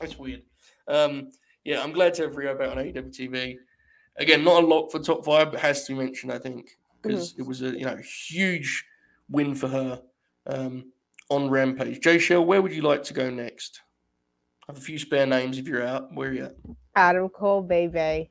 [0.00, 0.42] That's weird.
[0.88, 1.30] Um,
[1.62, 3.56] yeah, I'm glad to have Riho back on AEW TV.
[4.16, 7.32] Again, not a lot for top five, but has to be mentioned, I think, because
[7.32, 7.42] mm-hmm.
[7.42, 8.86] it was a you know huge
[9.28, 10.02] win for her
[10.46, 10.86] um,
[11.28, 12.00] on Rampage.
[12.00, 13.82] Jaychele, where would you like to go next?
[14.62, 16.14] I have a few spare names if you're out.
[16.14, 16.56] Where are you at?
[16.96, 18.30] Adam Cole, baby.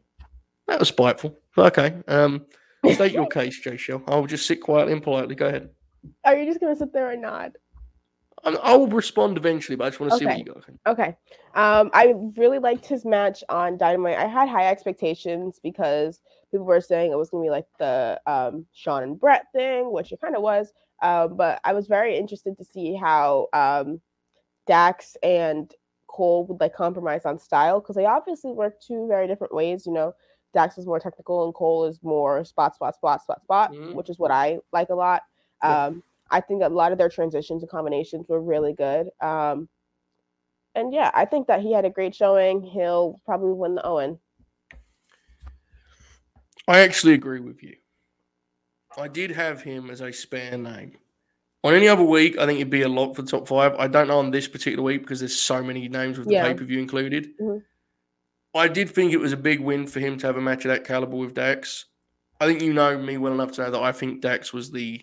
[0.68, 1.38] That was spiteful.
[1.58, 1.96] Okay.
[2.08, 2.46] Um,
[2.88, 4.04] State your case, Jaychele.
[4.08, 5.36] I'll just sit quietly and politely.
[5.36, 5.70] Go ahead.
[6.24, 7.58] Are you just going to sit there and nod?
[8.44, 10.24] I will respond eventually, but I just want to okay.
[10.24, 10.94] see what you got.
[10.94, 11.18] Okay.
[11.56, 14.18] Um, I really liked his match on Dynamite.
[14.18, 18.20] I had high expectations because people were saying it was going to be like the
[18.26, 20.72] um, Shawn and Bret thing, which it kind of was.
[21.02, 24.00] Um, but I was very interested to see how um,
[24.68, 25.74] Dax and
[26.08, 29.86] Cole would like compromise on style because they obviously work two very different ways.
[29.86, 30.14] You know,
[30.54, 33.94] Dax is more technical and Cole is more spot, spot, spot, spot, spot, mm-hmm.
[33.94, 35.24] which is what I like a lot.
[35.64, 35.86] Yeah.
[35.86, 39.10] Um, I think a lot of their transitions and combinations were really good.
[39.22, 39.68] Um,
[40.76, 42.62] and yeah, I think that he had a great showing.
[42.62, 44.20] He'll probably win the Owen.
[46.68, 47.76] I actually agree with you.
[48.98, 50.94] I did have him as a spare name.
[51.64, 53.76] On any other week, I think it'd be a lot for the top five.
[53.76, 56.44] I don't know on this particular week because there's so many names with the yeah.
[56.44, 57.38] pay per view included.
[57.40, 57.58] Mm-hmm.
[58.56, 60.70] I did think it was a big win for him to have a match of
[60.70, 61.86] that caliber with Dax.
[62.40, 65.02] I think you know me well enough to know that I think Dax was the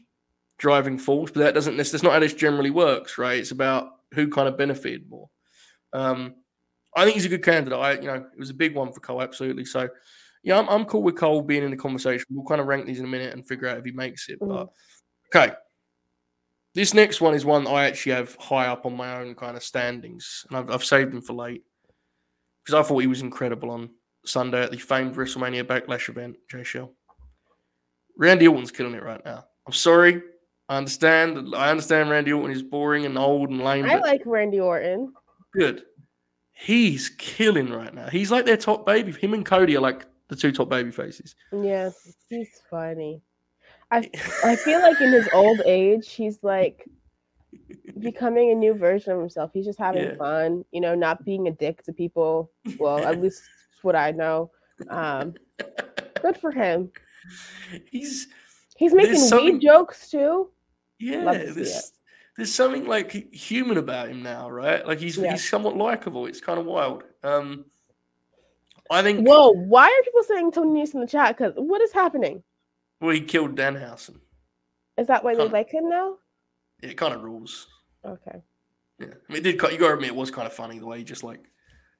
[0.59, 3.39] driving force, but that doesn't that's not how this generally works, right?
[3.39, 5.29] It's about who kind of benefited more.
[5.93, 6.35] Um,
[6.97, 7.79] I think he's a good candidate.
[7.79, 9.67] I, you know, it was a big one for Cole, absolutely.
[9.67, 9.89] So,
[10.43, 12.27] yeah, I'm, I'm cool with Cole being in the conversation.
[12.31, 14.39] We'll kind of rank these in a minute and figure out if he makes it.
[14.41, 14.69] But
[15.35, 15.53] okay,
[16.75, 19.63] this next one is one I actually have high up on my own kind of
[19.63, 21.63] standings, and I've, I've saved him for late
[22.67, 23.91] because I thought he was incredible on
[24.25, 26.37] Sunday at the famed WrestleMania Backlash event.
[26.53, 26.91] Jaychele,
[28.19, 29.45] Randy Orton's killing it right now.
[29.67, 30.21] I'm sorry.
[30.69, 31.55] I understand.
[31.55, 33.85] I understand Randy Orton is boring and old and lame.
[33.87, 35.13] I like Randy Orton.
[35.53, 35.85] good.
[36.59, 38.09] He's killing right now.
[38.09, 39.13] He's like their top baby.
[39.13, 41.37] Him and Cody are like the two top baby faces.
[41.53, 41.91] Yeah,
[42.29, 43.23] he's funny.
[43.93, 44.11] I
[44.43, 46.89] I feel like in his old age, he's like
[47.99, 49.51] becoming a new version of himself.
[49.53, 50.15] He's just having Yeah.
[50.17, 52.51] fun, you know, not being a dick to people.
[52.79, 53.43] Well, at least
[53.83, 54.51] what I know.
[54.89, 55.35] Um,
[56.23, 56.91] good for him.
[57.91, 58.29] He's
[58.77, 60.51] He's making something- weed jokes too.
[60.99, 61.25] yeah.
[61.33, 61.93] To There's
[62.37, 64.87] there's something like human about him now, right?
[64.87, 65.33] Like he's Yeah.
[65.33, 66.27] he's somewhat likable.
[66.27, 67.05] It's kind of wild.
[67.23, 67.65] Um,
[68.91, 69.27] I think.
[69.27, 71.37] Whoa, why are people saying Tony Nese in the chat?
[71.37, 72.43] Because what is happening?
[73.01, 74.21] Well, he killed Danhausen.
[74.99, 75.53] Is that why they Huh.
[75.53, 76.19] like him now?
[76.83, 77.67] It kind of rules.
[78.07, 78.43] Okay.
[78.99, 79.55] Yeah, I mean, it did.
[79.55, 81.41] You got to admit, it was kind of funny the way he just like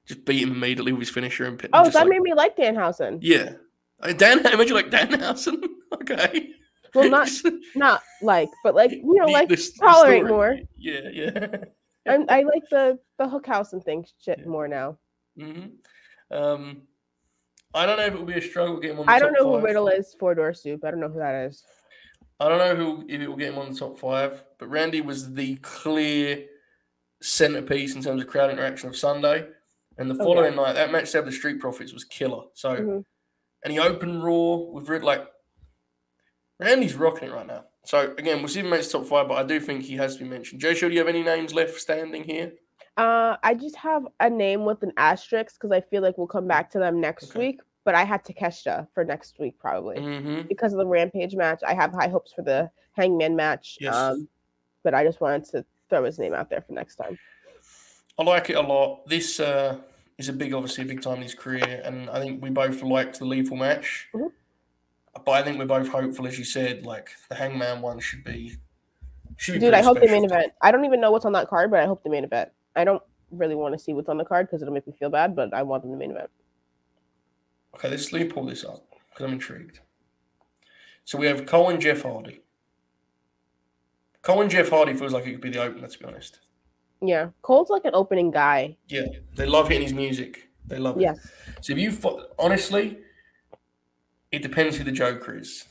[0.07, 1.69] just beat him immediately with his finisher and pit.
[1.73, 3.19] Oh, that like- made me like Danhausen.
[3.21, 3.53] Yeah.
[4.01, 5.63] Uh, Dan, imagine like Danhausen.
[6.01, 6.49] okay.
[6.95, 7.29] Well, not
[7.75, 10.31] not like, but like you know, The- like the s- the tolerate story.
[10.31, 10.57] more.
[10.77, 11.57] Yeah, yeah.
[12.05, 14.45] And I like the the Hookhausen thing shit Yeah.
[14.47, 14.97] more now.
[15.37, 15.65] hmm
[16.31, 16.83] Um,
[17.73, 19.59] I don't know if it will be a struggle getting on the I don't know
[19.59, 19.63] who.
[19.65, 20.15] Riddle is.
[20.19, 20.83] Four door soup.
[20.85, 21.63] I don't know who that is.
[22.39, 25.01] I don't know who if it will get him on the top five, but Randy
[25.01, 26.45] was the clear
[27.21, 29.47] centerpiece in terms of crowd interaction of Sunday.
[29.97, 30.23] And the Okay.
[30.23, 32.43] following night, that match to have the Street Profits was killer.
[32.53, 33.05] So, Mhm.
[33.63, 35.27] and he opened Raw with like
[36.59, 37.65] Randy's rocking it right now.
[37.85, 40.17] So again, we'll see if he makes top five, but I do think he has
[40.17, 40.61] to be mentioned.
[40.61, 42.53] Joe, do you have any names left standing here?
[42.97, 46.47] Uh, I just have a name with an asterisk because I feel like we'll come
[46.47, 47.39] back to them next Okay.
[47.39, 47.61] week.
[47.87, 50.41] But I had Takeshita for next week probably Mm-hmm.
[50.49, 51.61] because of the Rampage match.
[51.65, 53.77] I have high hopes for the Hangman match.
[53.79, 53.95] Yes.
[53.95, 54.27] Um,
[54.83, 57.17] but I just wanted to throw his name out there for next time.
[58.19, 59.07] I like it a lot.
[59.07, 59.77] This uh,
[60.17, 62.81] is a big, obviously, a big time in his career, and I think we both
[62.83, 64.09] liked the lethal match.
[64.13, 64.33] Mhm.
[65.23, 68.57] But I think we're both hopeful, as you said, like the Hangman one should be.
[69.37, 70.39] Should be Dude, I hope the main special.
[70.39, 70.53] event.
[70.61, 72.49] I don't even know what's on that card, but I hope the main event.
[72.75, 75.09] I don't really want to see what's on the card because it'll make me feel
[75.09, 76.29] bad, but I want them the main event.
[77.77, 79.79] Okay, let's let me pull this up because I'm intrigued.
[81.05, 82.41] So we have Cole and Jeff Hardy.
[84.23, 86.39] Cole and Jeff Hardy feels like it could be the opener, to be honest.
[87.01, 88.77] Yeah, Cole's like an opening guy.
[88.87, 90.49] Yeah, they love hitting his music.
[90.65, 91.03] They love it.
[91.03, 91.19] Yes.
[91.61, 92.97] So if you fo- honestly,
[94.31, 95.65] it depends who the Joker is.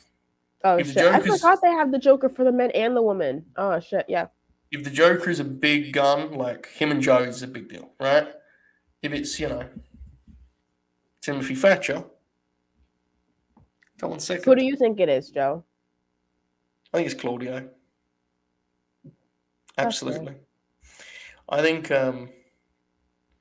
[0.65, 1.13] Oh If the shit!
[1.13, 3.47] I forgot they have the Joker for the men and the women.
[3.57, 4.07] Oh shit!
[4.09, 4.29] Yeah.
[4.71, 7.91] if the Joker is a big gun, like him and Joe is a big deal,
[8.01, 8.29] right?
[9.03, 9.65] If it's, you know,
[11.27, 12.05] Timothy Thatcher,
[13.99, 14.45] come on second.
[14.45, 15.65] Who do you think it is, Joe?
[16.95, 17.69] I think it's Claudio.
[19.77, 20.35] Absolutely.
[21.49, 22.29] I think um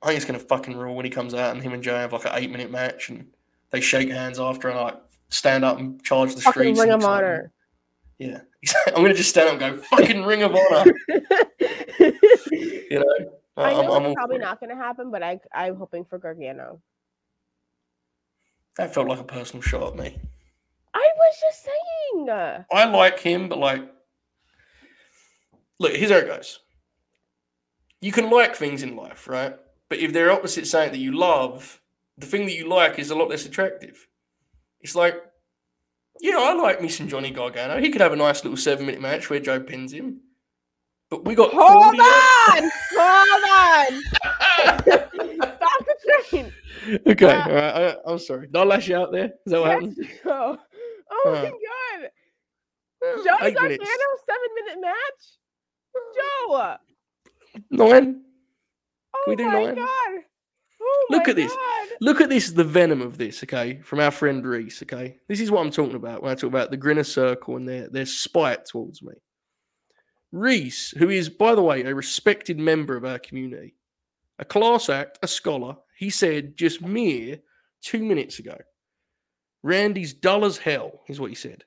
[0.01, 2.11] I think it's gonna fucking rule when he comes out and him and Joe have
[2.11, 3.27] like an eight minute match and
[3.69, 4.97] they shake hands after and like
[5.29, 6.79] stand up and charge the Fucking streets.
[6.79, 7.05] Ring of.
[7.05, 7.51] Honor.
[8.17, 8.41] Yeah.
[8.87, 10.91] I'm gonna just stand up and go, fucking Ring of Honor.
[12.89, 13.31] You know?
[13.57, 16.17] I I'm, know I'm it's probably not going to happen, but I I'm hoping for
[16.17, 16.79] Gargano.
[18.77, 20.17] That felt like a personal shot at me.
[20.93, 22.65] I was just saying.
[22.71, 23.81] I like him, but like,
[25.79, 26.59] look, here's how it goes.
[28.01, 29.55] You can like things in life, right?
[29.89, 31.81] But if they're opposite something that you love,
[32.17, 34.07] the thing that you like is a lot less attractive.
[34.81, 35.15] It's like,
[36.21, 37.79] yeah, I like me some Johnny Gargano.
[37.79, 40.21] He could have a nice little seven minute match where Joe pins him.
[41.09, 42.03] But we got Hold Claudio.
[42.03, 43.43] on, hold
[44.89, 45.09] on.
[46.29, 46.53] Train.
[47.07, 47.95] okay, Uh, all right.
[48.05, 48.47] I, I'm sorry.
[48.53, 49.25] I lash you out there?
[49.45, 49.95] Is that what happened?
[50.23, 50.57] Go.
[51.11, 52.09] Oh my Uh, god.
[53.23, 54.23] Johnny Eight Gargano, minutes.
[54.27, 55.23] seven minute match.
[56.49, 56.75] Joe.
[57.71, 58.21] Nine.
[59.15, 59.75] Oh we do my nine?
[59.75, 60.19] god.
[60.81, 61.51] Oh Look my at this.
[61.51, 61.87] God.
[62.01, 65.17] Look at this, the venom of this, okay, from our friend Reese, okay?
[65.29, 67.87] This is what I'm talking about when I talk about the Grinner Circle and their,
[67.89, 69.13] their spite towards me.
[70.31, 73.75] Reese, who is, by the way, a respected member of our community,
[74.37, 77.39] a class act, a scholar, he said just mere
[77.81, 78.57] two minutes ago,
[79.63, 81.63] Randy's dull as hell, is what he said.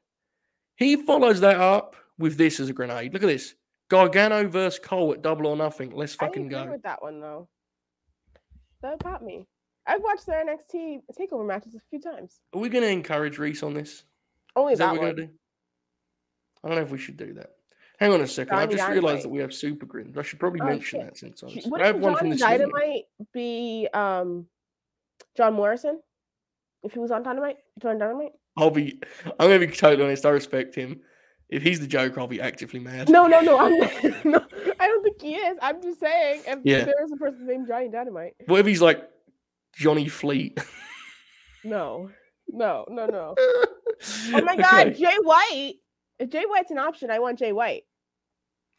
[0.77, 3.13] He follows that up with this as a grenade.
[3.13, 3.55] Look at this.
[3.89, 5.91] Gargano versus Cole at double or nothing.
[5.91, 6.67] Let's fucking go.
[6.71, 7.49] with that one though.
[8.83, 9.47] That got me.
[9.87, 12.41] I've watched their NXT takeover matches a few times.
[12.53, 14.05] Are we going to encourage Reese on this?
[14.55, 15.17] Only Is that that, what we're one.
[15.17, 15.33] gonna do?
[16.63, 17.51] I don't know if we should do that.
[17.99, 18.57] Hang on a second.
[18.57, 20.17] Johnny just realised that we have super grins.
[20.17, 21.07] I should probably Oh, mention shit.
[21.07, 21.69] that since I was.
[21.81, 22.69] I have if one from Johnny evening.
[22.71, 24.47] Dynamite be um
[25.37, 26.01] John Morrison?
[26.85, 28.33] If he was on Dynamite, join Dynamite.
[28.57, 29.01] I'll be.
[29.25, 30.25] I'm gonna be totally honest.
[30.25, 31.01] I respect him.
[31.49, 33.09] If he's the Joker, I'll be actively mad.
[33.09, 33.59] No, no, no.
[33.59, 33.73] I'm
[34.31, 34.45] no.
[34.79, 35.59] I don't think he is.
[35.61, 36.85] I'm just saying if Yeah.
[36.85, 38.35] there is a person named Johnny Dynamite.
[38.47, 39.09] What if he's like
[39.75, 40.59] Johnny Fleet?
[41.65, 42.11] No,
[42.49, 43.35] no, no, no.
[44.33, 44.99] Oh my God, Okay.
[45.01, 45.75] Jay White.
[46.21, 47.83] If Jay White's an option, I want Jay White.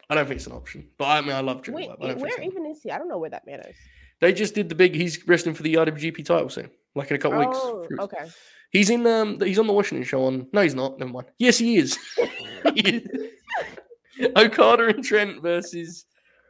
[0.10, 2.00] I don't think it's an option, but I mean, I love Jay Wait, White.
[2.00, 2.92] but I don't think where even is he?
[2.92, 3.76] I don't know where that man is.
[4.22, 4.96] They just did the big.
[4.96, 8.00] He's wrestling for the IWGP title soon, like in a couple Oh, weeks.
[8.00, 8.30] okay.
[8.72, 9.06] He's in.
[9.08, 10.26] Um, he's on the Washington show.
[10.26, 10.98] On no, he's not.
[11.00, 11.28] Never mind.
[11.38, 11.98] Yes, he is.
[12.76, 14.30] He is.
[14.36, 16.06] Okada and Trent versus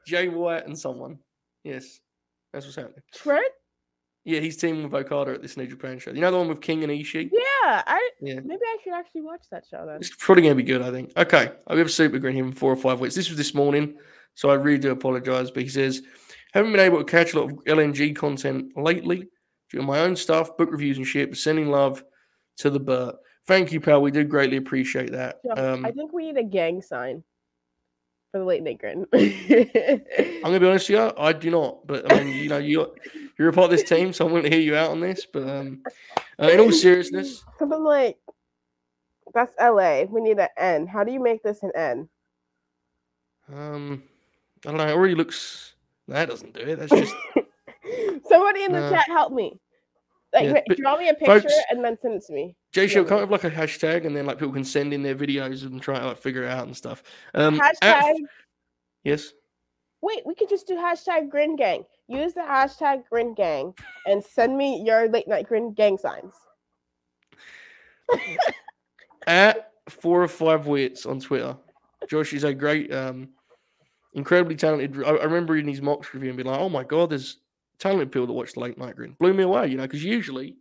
[0.07, 1.19] Jay White and someone.
[1.63, 1.99] Yes,
[2.51, 3.03] that's what's happening.
[3.13, 3.45] Trent?
[4.29, 6.11] Yeah, he's teaming with Okada at this New Japan show.
[6.11, 7.31] You know the one with King and Ishii?
[7.33, 8.35] Yeah, I Yeah.
[8.41, 9.95] maybe I should actually watch that show then.
[9.95, 11.11] It's probably going to be good, I think.
[11.17, 13.15] Okay, I have Super Green here in four or five weeks.
[13.15, 13.97] This was this morning,
[14.35, 15.49] so I really do apologize.
[15.49, 16.03] But he says,
[16.53, 19.27] haven't been able to catch a lot of LNG content lately
[19.71, 22.03] due to my own stuff, book reviews and shit, but sending love
[22.57, 23.15] to the Burt.
[23.47, 24.03] Thank you, pal.
[24.03, 25.39] We do greatly appreciate that.
[25.57, 27.23] Um, I think we need a gang sign
[28.31, 29.05] for the late night grin.
[29.13, 31.85] I'm gonna be honest with you, I do not.
[31.87, 32.93] But I mean, you know, you
[33.37, 35.25] you're a part of this team, so I'm going to hear you out on this.
[35.25, 35.79] But um,
[36.41, 38.17] uh, in all seriousness, Something like
[39.33, 40.03] that's LA.
[40.03, 40.87] We need an N.
[40.87, 42.09] How do you make this an N?
[43.51, 44.03] um,
[44.65, 44.87] I don't know.
[44.87, 45.73] It already looks.
[46.07, 46.79] That doesn't do it.
[46.79, 47.15] That's just
[48.27, 48.89] Somebody in the Nah.
[48.91, 49.59] chat help me.
[50.33, 52.55] Like, Yeah, draw me a picture folks- and then send it to me.
[52.71, 55.15] Jay Show come up like a hashtag, and then like people can send in their
[55.15, 57.01] videos and try to like figure it out and stuff.
[57.33, 58.15] Um, at- Hashtag.
[59.03, 59.33] yes.
[60.01, 61.83] Wait, we could just do hashtag Grin Gang.
[62.07, 63.73] Use the hashtag Grin Gang
[64.05, 66.33] and send me your late night Grin Gang signs.
[69.27, 71.55] at four or five wits on Twitter.
[72.09, 73.29] Josh is a great, um,
[74.13, 75.03] incredibly talented.
[75.03, 77.37] I, I remember reading his mocks review and being like, "Oh my god, there's
[77.79, 80.57] talented people that watch the late night grin." Blew me away, you know, because usually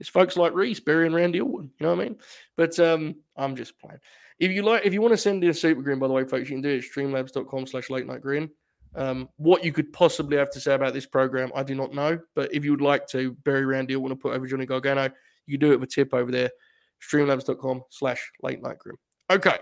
[0.00, 1.70] it's folks like Reese, Barry, and Randy Orton.
[1.78, 2.18] You know what I mean?
[2.56, 4.00] But um, I'm just playing.
[4.38, 6.24] If you like, if you want to send in a super grin, by the way,
[6.24, 8.50] folks, you can do it at streamlabs.com slash late night grin.
[8.94, 12.18] Um, what you could possibly have to say about this program, I do not know.
[12.34, 15.10] But if you would like to, Barry Randy Orton, to put over Johnny Gargano,
[15.46, 16.50] you do it with a tip over there
[17.02, 18.96] streamlabs.com slash late night grin.
[19.30, 19.58] Okay.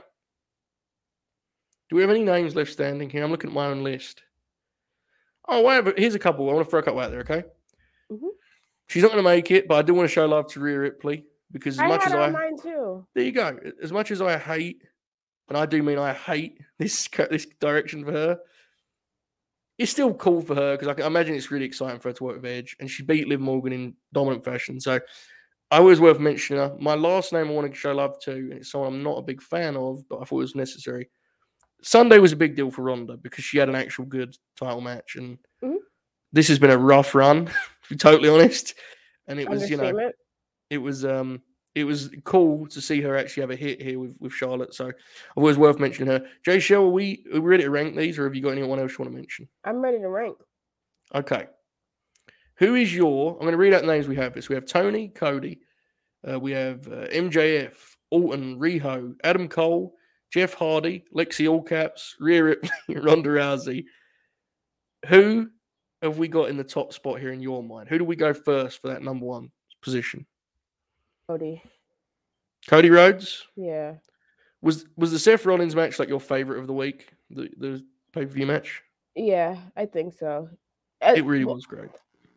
[1.90, 3.24] Do we have any names left standing here?
[3.24, 4.22] I'm looking at my own list.
[5.48, 6.48] Oh, wait, but here's a couple.
[6.48, 7.44] I want to throw a couple out there, okay?
[8.10, 8.30] Mhm.
[8.86, 10.78] She's not going to make it, but I do want to show love to Rhea
[10.78, 13.06] Ripley because as I much as I mine too.
[13.14, 13.58] there you go.
[13.82, 14.82] As much as I hate,
[15.48, 18.38] and I do mean I hate this this direction for her,
[19.78, 22.24] it's still cool for her because I can imagine it's really exciting for her to
[22.24, 24.80] work with Edge, and she beat Liv Morgan in dominant fashion.
[24.80, 25.00] So
[25.70, 26.76] I was worth mentioning her.
[26.78, 29.22] My last name I want to show love to, and it's someone I'm not a
[29.22, 31.08] big fan of, but I thought it was necessary.
[31.84, 35.16] Sunday was a big deal for Ronda because she had an actual good title match,
[35.16, 35.76] and Mhm.
[36.32, 37.46] this has been a rough run,
[37.82, 38.74] to be totally honest.
[39.26, 40.16] And it was, you know, Understatement.
[40.70, 41.42] it was um
[41.74, 44.72] it was cool to see her actually have a hit here with, with Charlotte.
[44.74, 44.96] So I thought
[45.36, 46.24] it was worth mentioning her.
[46.46, 48.92] Jaychele, are we are we ready to rank these, or have you got anyone else
[48.92, 49.48] you want to mention?
[49.64, 50.36] I'm ready to rank.
[51.14, 51.46] Okay.
[52.58, 53.32] Who is your?
[53.32, 54.32] I'm going to read out the names we have.
[54.34, 55.60] This we have Toni, Cody,
[56.30, 57.74] uh, we have uh, MJF,
[58.10, 59.94] Orton, Riho, Adam Cole,
[60.34, 63.84] Jeff Hardy, Lexi All Caps, Rhea Ripley, Ronda Rousey.
[65.06, 65.48] Who
[66.02, 67.88] have we got in the top spot here in your mind?
[67.88, 70.26] Who do we go first for that number one position?
[71.28, 71.62] Cody.
[72.66, 73.46] Cody Rhodes.
[73.54, 73.94] Yeah.
[74.60, 77.12] Was was the Seth Rollins match like your favorite of the week?
[77.30, 78.82] The the pay per view match?
[79.14, 80.48] Yeah, I think so.
[81.00, 81.90] Uh, It really was great.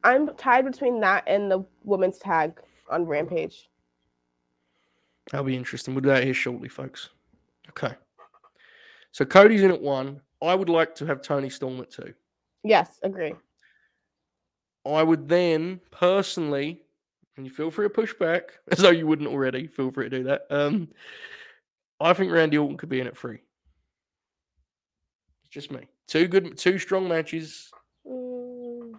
[0.03, 3.71] I'm tied between that and the women's tag on Rampage.
[5.31, 5.95] That'll be interesting.
[5.95, 7.09] We'll do that here shortly, folks.
[7.69, 7.93] Okay.
[9.11, 10.21] So Cody's in at one.
[10.41, 12.13] I would like to have Toni Storm at two.
[12.63, 13.33] Yes, agree.
[14.85, 16.81] I would then personally,
[17.35, 19.67] and you feel free to push back as though you wouldn't already.
[19.67, 20.45] Feel free to do that.
[20.49, 20.89] Um,
[21.99, 23.39] I think Randy Orton could be in at three.
[25.43, 25.81] It's just me.
[26.07, 27.69] Two good, two strong matches
[28.07, 28.93] Mm,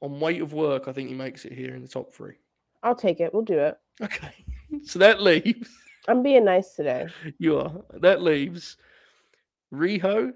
[0.00, 0.86] on weight of work.
[0.86, 2.34] I think he makes it here in the top three.
[2.84, 3.34] I'll take it.
[3.34, 3.78] We'll do it.
[4.02, 4.32] Okay.
[4.84, 5.68] So that leaves
[6.08, 7.06] I'm being nice today.
[7.38, 8.76] you are that leaves
[9.72, 10.32] Riho,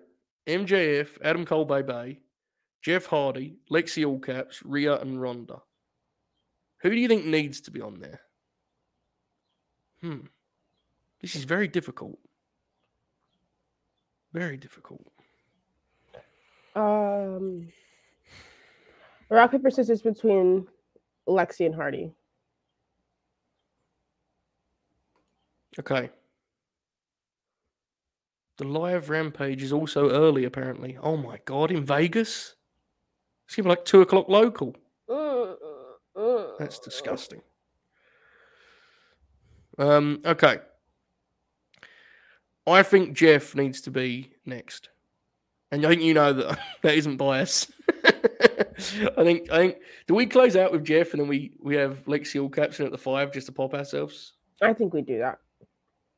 [0.46, 2.20] MJF, Adam Cole Bay, Bay,
[2.82, 5.60] Jeff Hardy, Lexi All Caps, Rhea, and Ronda.
[6.82, 8.20] Who do you think needs to be on there?
[10.00, 10.26] Hmm.
[11.20, 12.18] This is very difficult.
[14.32, 15.04] Very difficult.
[16.74, 17.68] Um,
[19.30, 20.66] rock paper scissors between
[21.26, 22.12] Lexi and Hardy.
[25.78, 26.10] Okay.
[28.58, 30.96] The live rampage is also early, apparently.
[31.02, 32.54] Oh my god, in Vegas?
[33.46, 34.74] It's even like two o'clock local.
[36.58, 37.42] That's disgusting.
[39.78, 40.58] Um, okay.
[42.66, 44.88] I think Jeff needs to be next,
[45.70, 47.70] and I think you know that that isn't bias.
[48.04, 52.04] I think I think do we close out with Jeff and then we we have
[52.06, 54.32] Lexi all caps in at the five just to pop ourselves?
[54.60, 55.38] I think we do that.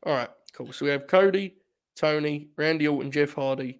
[0.08, 0.72] All right, cool.
[0.72, 1.54] So we have Cody,
[1.94, 3.78] Toni, Randy Orton, Jeff Hardy,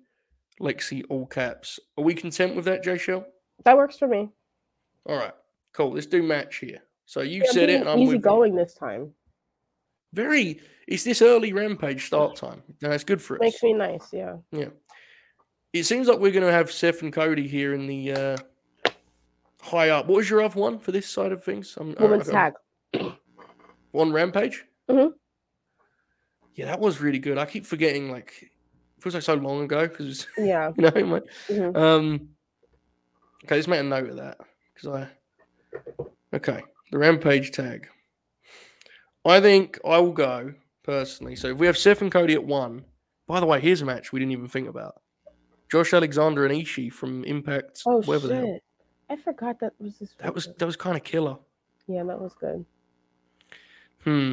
[0.61, 1.81] Lexi all caps.
[1.97, 3.25] Are we content with that, Jaychele?
[3.65, 4.29] That works for me.
[5.07, 5.33] All right,
[5.73, 5.93] cool.
[5.93, 6.83] Let's do match here.
[7.07, 8.21] So you Yeah, said it, I'm easy with you.
[8.21, 9.15] going this time.
[10.13, 10.61] Very.
[10.87, 12.63] It's this early rampage start time.
[12.83, 13.41] No, it's good for us.
[13.41, 14.13] Makes me nice.
[14.13, 14.37] Yeah.
[14.53, 14.69] Yeah.
[15.73, 18.37] It seems like we're going to have Seth and Cody here in the uh,
[19.63, 20.07] high up.
[20.07, 21.75] What was your other one for this side of things?
[21.79, 22.53] I'm, I- tag.
[23.93, 24.65] One rampage.
[24.91, 25.13] Mhm.
[26.59, 27.39] Yeah, that was really good.
[27.39, 28.11] I keep forgetting.
[28.11, 30.73] Like, it feels like so long ago because Yeah.
[30.77, 31.07] you know.
[31.07, 31.77] my- Mhm.
[31.77, 32.29] Um.
[33.45, 34.39] Okay, let's make a note of that
[34.75, 35.87] because I.
[36.35, 37.87] Okay, the rampage tag.
[39.25, 40.53] I think I will go
[40.83, 41.37] personally.
[41.37, 42.85] So if we have Seth and Cody at one.
[43.29, 45.03] By the way, here's a match we didn't even think about.
[45.71, 47.83] Josh Alexander and Ishii from Impact.
[47.87, 48.63] Oh shit!
[49.11, 50.15] I forgot that was this.
[50.19, 51.37] That was that was kind of killer.
[51.87, 52.65] Yeah, that was good.
[54.03, 54.33] Hmm.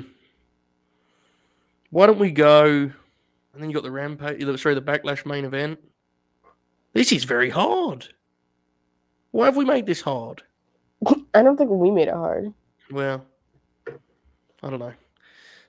[1.95, 2.65] Why don't we go?
[2.65, 2.93] And
[3.57, 4.41] then you got the rampage.
[4.59, 5.79] Sorry, the backlash main event.
[6.91, 8.09] This is very hard.
[9.31, 10.43] Why have we made this hard?
[11.33, 12.53] I don't think we made it hard.
[12.91, 13.25] Well,
[13.87, 14.91] I don't know.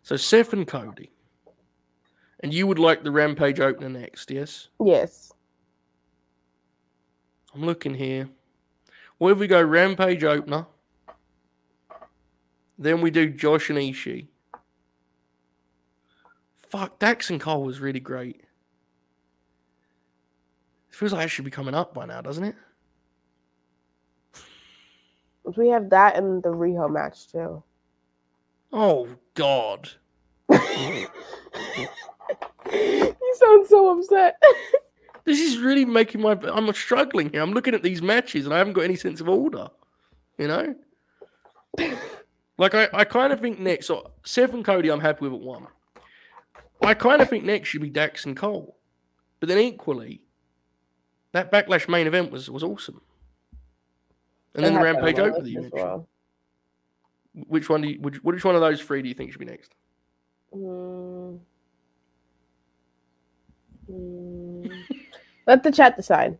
[0.02, 1.12] So Seth and Cody,
[2.40, 4.66] and you would like the rampage opener next, yes?
[4.84, 5.32] Yes.
[7.54, 8.28] I'm looking here.
[9.18, 10.66] What if we go rampage opener?
[12.76, 14.26] Then we do Josh and Ishii.
[16.76, 18.36] Fuck, Dax and Cole was really great.
[20.90, 22.54] It feels like it should be coming up by now, doesn't it?
[25.56, 27.62] We have that and the Riho match too.
[28.74, 29.88] Oh God.
[30.50, 31.08] you
[33.34, 34.36] sound so upset.
[35.24, 36.38] This is really making my.
[36.52, 37.40] I'm struggling here.
[37.40, 39.70] I'm looking at these matches and I haven't got any sense of order.
[40.36, 40.74] You know?
[42.58, 43.86] Like, I, I kind of think next.
[43.86, 45.66] So, Seth and Cody, I'm happy with at one.
[46.86, 48.76] I kind of think next should be Dax and Cole.
[49.40, 50.22] But then equally,
[51.32, 53.00] that Backlash main event was, was awesome.
[54.54, 55.82] And then the had that on Rampage over the list that you as mentioned.
[55.82, 56.08] well.
[57.48, 59.44] Which one do you, which, which one of those three do you think should be
[59.44, 59.74] next?
[60.54, 61.38] Mm.
[63.90, 64.72] Mm.
[65.46, 66.38] Let the chat decide.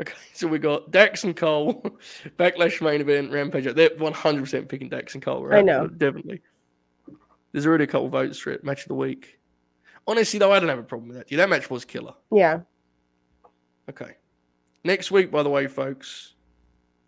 [0.00, 1.82] Okay, so we got Dax and Cole,
[2.38, 3.74] Backlash main event, Rampage.
[3.74, 5.64] They're 100% picking Dax and Cole, right?
[5.64, 5.88] know.
[5.88, 6.40] Definitely.
[7.52, 8.62] There's already a couple votes for it.
[8.62, 9.35] Match of the week.
[10.06, 11.30] Honestly, though, I don't have a problem with that.
[11.30, 12.14] Yeah, that match was killer.
[12.30, 12.60] Yeah.
[13.88, 14.12] Okay.
[14.84, 16.34] Next week, by the way, folks,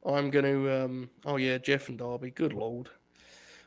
[0.05, 0.85] I'm going to.
[0.85, 2.31] Um, oh, yeah, Jeff and Darby.
[2.31, 2.89] Good lord.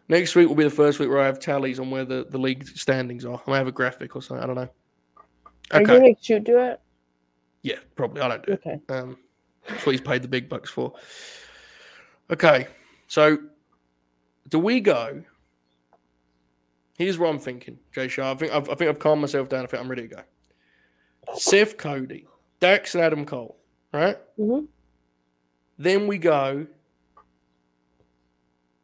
[0.09, 2.37] Next week will be the first week where I have tallies on where the, the
[2.37, 3.41] league standings are.
[3.47, 4.43] I might have a graphic or something.
[4.43, 4.69] I don't know.
[5.71, 6.15] Are you Okay.
[6.27, 6.81] gonna do it?
[7.61, 8.21] Yeah, probably.
[8.21, 8.61] I don't do it.
[8.65, 8.79] Okay.
[8.89, 9.17] Um,
[9.67, 10.93] that's what he's paid the big bucks for.
[12.29, 12.67] Okay,
[13.07, 13.37] so
[14.49, 15.23] do we go?
[17.01, 18.23] Here's what I'm thinking, Jaychele.
[18.31, 19.63] I think I've, I think I've calmed myself down.
[19.63, 20.21] I think I'm ready to go.
[21.33, 22.27] Seth Cody,
[22.59, 23.57] Dax, and Adam Cole.
[23.91, 24.19] Right.
[24.37, 24.67] Mhm.
[25.79, 26.67] Then we go.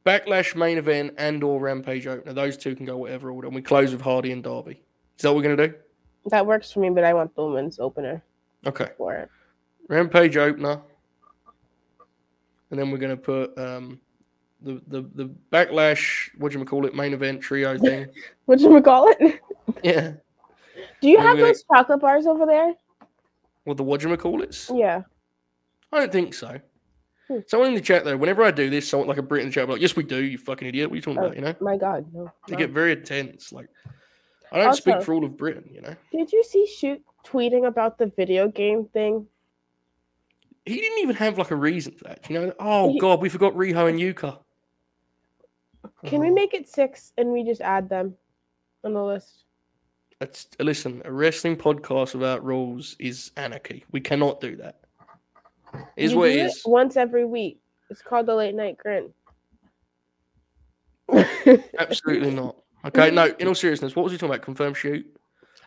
[0.03, 2.33] Backlash main event and or Rampage opener.
[2.33, 4.81] Those two can go whatever order, and we close with Hardy and Darby.
[5.17, 5.75] Is that what we're gonna do?
[6.31, 8.23] That works for me, but I want the women's opener
[8.65, 8.89] Okay.
[8.97, 9.29] for it.
[9.89, 10.81] Rampage opener,
[12.71, 13.99] and then we're gonna put um,
[14.61, 16.29] the the the backlash.
[16.37, 16.95] What do you call it?
[16.95, 18.07] Main event trio thing.
[18.45, 19.39] What you call it?
[19.83, 20.13] yeah.
[21.01, 22.73] Do you Maybe have those chocolate bars over there?
[23.65, 24.69] Well, the what do you call it?
[24.73, 25.01] Yeah.
[25.91, 26.59] I don't think so.
[27.27, 27.39] Hmm.
[27.47, 29.53] Someone in the chat though, whenever I do this, someone like a Brit in the
[29.53, 30.23] chat, like, "Yes, we do.
[30.23, 30.89] You fucking idiot.
[30.89, 31.25] What are you talking Oh.
[31.25, 32.31] about?" You know, My God, no.
[32.47, 32.57] they no.
[32.57, 33.51] get very intense.
[33.51, 33.67] Like,
[34.51, 35.69] I don't speak for all of Britain.
[35.73, 39.27] You know, Did you see shoot tweeting about the video game thing?
[40.65, 42.29] he didn't even have like a reason for that.
[42.29, 44.39] You know, oh He- god, we forgot Riho and Yuka.
[46.05, 46.33] Can we Oh.
[46.33, 48.15] make it six and we just add them
[48.83, 49.43] on the list?
[50.19, 51.01] That's listen.
[51.05, 53.83] A wrestling podcast without rules is anarchy.
[53.91, 54.79] We cannot do that.
[55.73, 56.61] It Is You what do it is.
[56.65, 57.59] Once every week.
[57.89, 59.13] It's called the late night grin.
[61.79, 62.55] Absolutely not.
[62.85, 63.33] Okay, no.
[63.39, 64.43] In all seriousness, what was he talking about?
[64.43, 65.05] Confirm shoot.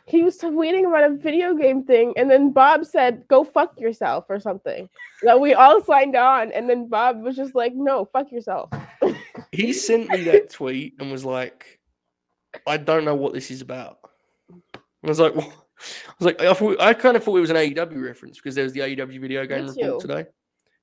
[0.07, 4.27] he was tweeting about a video game thing, and then Bob said, "Go fuck yourself"
[4.29, 4.89] or something.
[5.23, 8.71] That we all signed on, and then Bob was just like, "No, fuck yourself."
[9.53, 11.81] He sent me that tweet and was like,
[12.67, 13.99] "I don't know what this is about."
[14.75, 14.79] I
[15.09, 15.47] was like, "What?"
[16.09, 18.55] I was like, I, thought, I kind of thought it was an AEW reference because
[18.55, 20.09] there was the AEW video game Me report too.
[20.09, 20.27] today.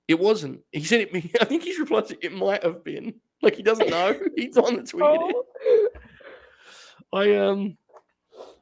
[0.07, 0.61] It wasn't.
[0.71, 1.13] He said it.
[1.13, 1.31] Me.
[1.41, 3.15] I think he's replied to it might have been.
[3.39, 4.19] Like he doesn't know.
[4.35, 5.03] He's on the tweet.
[5.03, 5.43] Oh.
[7.13, 7.77] I um.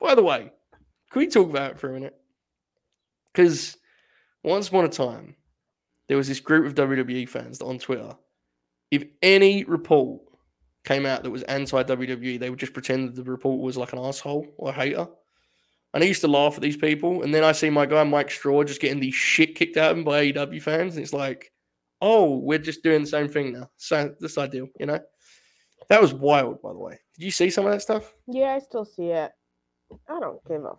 [0.02, 0.52] By the way,
[1.12, 2.14] can we talk about it for a minute?
[3.32, 3.78] Because
[4.44, 5.38] once upon a time,
[6.10, 8.18] there was this group of WWE fans on Twitter,
[8.92, 10.22] if any report
[10.84, 13.94] came out that was anti WWE, they would just pretend that the report was like
[13.94, 15.08] an asshole or a hater.
[15.94, 17.24] And I used to laugh at these people.
[17.24, 19.98] And then I see my guy Mike Straw just getting the shit kicked out of
[19.98, 20.96] him by AEW fans.
[20.96, 21.52] And it's like,
[22.02, 23.70] oh, we're just doing the same thing now.
[23.78, 25.00] So this ideal, you know?
[25.90, 27.00] That was wild, by the way.
[27.18, 28.14] Did you see some of that stuff?
[28.28, 29.32] Yeah, I still see it.
[30.10, 30.74] I don't give a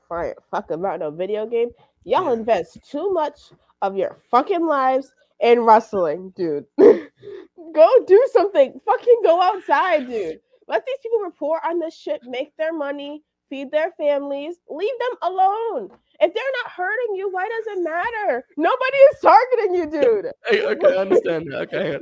[0.51, 1.71] fuck about no video game.
[2.05, 2.33] Y'all Yeah.
[2.35, 3.53] invest too much
[3.83, 6.65] of your fucking lives in wrestling, dude.
[6.79, 8.81] go do something.
[8.85, 10.41] Fucking go outside, dude.
[10.69, 15.31] Let these people report on this shit, make their money, feed their families, leave them
[15.31, 15.91] alone.
[16.21, 18.45] If they're not hurting you, why does it matter?
[18.57, 20.33] Nobody is targeting you, dude.
[20.49, 21.73] Hey, okay, I understand that.
[21.73, 21.99] Okay.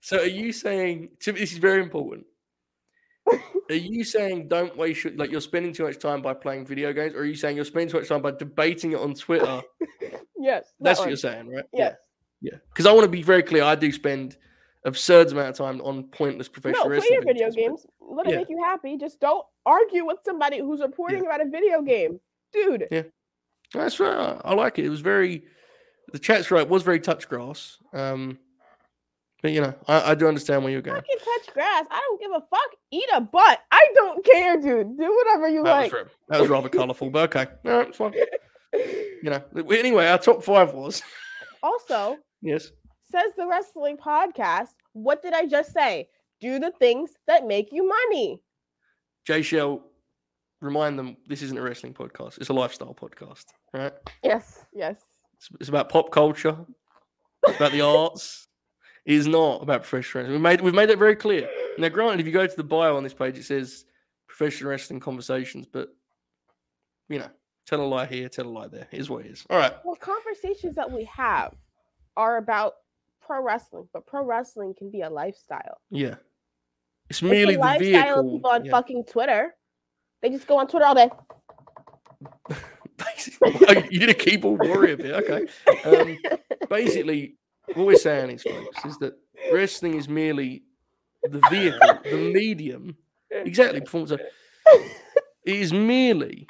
[0.00, 2.26] So are you saying to this is very important?
[3.70, 6.92] Are you saying don't waste your, like you're spending too much time by playing video
[6.92, 9.62] games, or are you saying you're spending too much time by debating it on Twitter?
[10.42, 10.72] Yes.
[10.80, 11.10] that That's what one.
[11.10, 11.64] you're saying, right?
[11.72, 11.94] Yes.
[12.42, 12.52] Yeah.
[12.52, 12.58] Yeah.
[12.68, 13.62] Because I want to be very clear.
[13.64, 14.36] I do spend
[14.84, 17.86] absurd amount of time on pointless professional No, play your video games.
[18.00, 18.36] Let it yeah.
[18.38, 18.98] make you happy.
[18.98, 22.20] Just don't argue with somebody who's reporting about a video game,
[22.52, 22.88] dude.
[22.90, 23.02] Yeah.
[23.72, 24.40] That's right.
[24.44, 24.84] I like it.
[24.84, 25.44] It was very.
[26.12, 26.62] The chat's right.
[26.62, 27.78] It was very touch grass.
[27.94, 28.38] Um,
[29.40, 31.00] but you know, I, I do understand where you're going.
[31.00, 31.86] Fucking touch grass.
[31.90, 32.70] I don't give a fuck.
[32.90, 33.60] Eat a butt.
[33.70, 34.98] I don't care, dude.
[34.98, 35.92] Do whatever you That like.
[35.92, 37.50] was, that was rather colourful, but okay.
[37.64, 38.14] All right, it's fine.
[39.22, 39.42] You know.
[39.70, 41.02] Anyway, our top five was
[41.62, 42.70] also, yes.
[43.10, 44.74] says the wrestling podcast.
[44.92, 46.08] What did I just say?
[46.40, 48.42] Do the things that make you money.
[49.26, 49.80] Jaychele,
[50.60, 52.38] remind them this isn't a wrestling podcast.
[52.38, 53.92] It's a lifestyle podcast, right?
[54.22, 55.00] Yes, yes.
[55.36, 56.56] It's, it's about pop culture.
[57.46, 58.48] It's about the arts.
[59.04, 60.40] It is not about professional wrestling.
[60.40, 61.48] We made we've made that very clear.
[61.78, 63.84] Now, granted, if you go to the bio on this page, it says
[64.28, 65.88] professional wrestling conversations, but
[67.08, 67.28] you know,
[67.66, 68.86] tell a lie here, tell a lie there.
[68.92, 69.44] Is what it is.
[69.50, 69.74] All right.
[69.84, 71.54] Well, conversations that we have
[72.16, 72.74] are about
[73.20, 75.78] pro wrestling, but pro wrestling can be a lifestyle.
[75.90, 76.16] Yeah.
[77.08, 78.18] It's It's merely the lifestyle vehicle.
[78.20, 78.70] of people on yeah.
[78.70, 79.54] fucking Twitter.
[80.20, 81.10] They just go on Twitter all day.
[83.90, 85.12] You did a keyboard warrior bit.
[85.12, 85.46] Okay.
[85.84, 86.18] Um,
[86.70, 87.36] basically,
[87.74, 89.14] what we're saying is, folks, is that
[89.52, 90.62] wrestling is merely
[91.24, 92.96] the vehicle, the medium.
[93.30, 93.80] Exactly.
[93.80, 94.12] Performance.
[94.12, 96.46] It is merely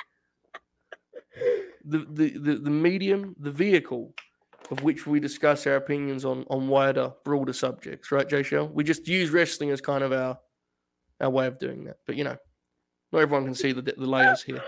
[1.85, 4.15] the, the, the, the medium, the vehicle
[4.71, 8.71] of which we discuss our opinions on on wider, broader subjects, right, Jaychele?
[8.73, 10.39] We just use wrestling as kind of our
[11.21, 11.97] our way of doing that.
[12.07, 12.37] But you know,
[13.13, 14.63] not everyone can see the the layers here.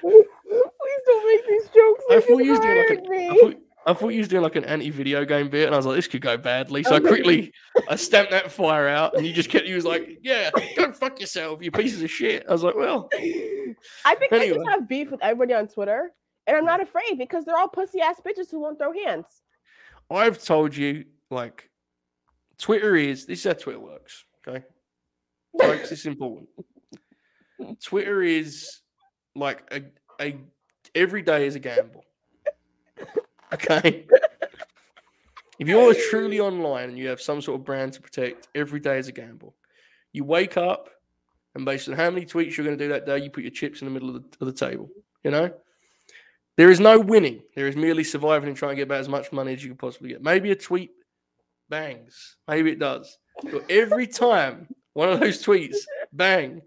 [0.00, 2.04] Please don't make these jokes.
[2.10, 3.06] I thought you doing like an.
[3.10, 5.84] I thought, I thought you was doing like an anti-video game bit, and I was
[5.84, 6.82] like, this could go badly.
[6.84, 7.52] So I quickly,
[7.88, 11.20] I stamped that fire out, and you just kept, you was like, yeah, go fuck
[11.20, 12.46] yourself, you pieces of shit.
[12.48, 14.56] I was like, well, I think I Anyway.
[14.56, 16.12] just have beef with everybody on Twitter,
[16.46, 16.84] and I'm not mm.
[16.84, 19.26] afraid because they're all pussy ass bitches who won't throw hands.
[20.10, 21.70] I've told you, like,
[22.58, 24.24] Twitter is this is how Twitter works.
[24.46, 24.64] Okay,
[25.58, 26.48] folks, this is important.
[27.82, 28.80] Twitter is
[29.34, 29.82] like a
[30.22, 30.36] a
[30.94, 32.04] every day is a gamble.
[33.52, 34.06] Okay.
[35.58, 38.98] If you're truly online and you have some sort of brand to protect, every day
[38.98, 39.54] is a gamble.
[40.12, 40.90] You wake up,
[41.54, 43.52] and based on how many tweets you're going to do that day, you put your
[43.52, 44.88] chips in the middle of the, of the table.
[45.22, 45.52] You know,
[46.56, 47.42] there is no winning.
[47.54, 49.78] There is merely surviving and trying to get about as much money as you can
[49.78, 50.22] possibly get.
[50.22, 50.92] Maybe a tweet
[51.68, 52.36] bangs.
[52.46, 53.18] Maybe it does.
[53.42, 55.76] But every time one of those tweets
[56.12, 56.62] bang,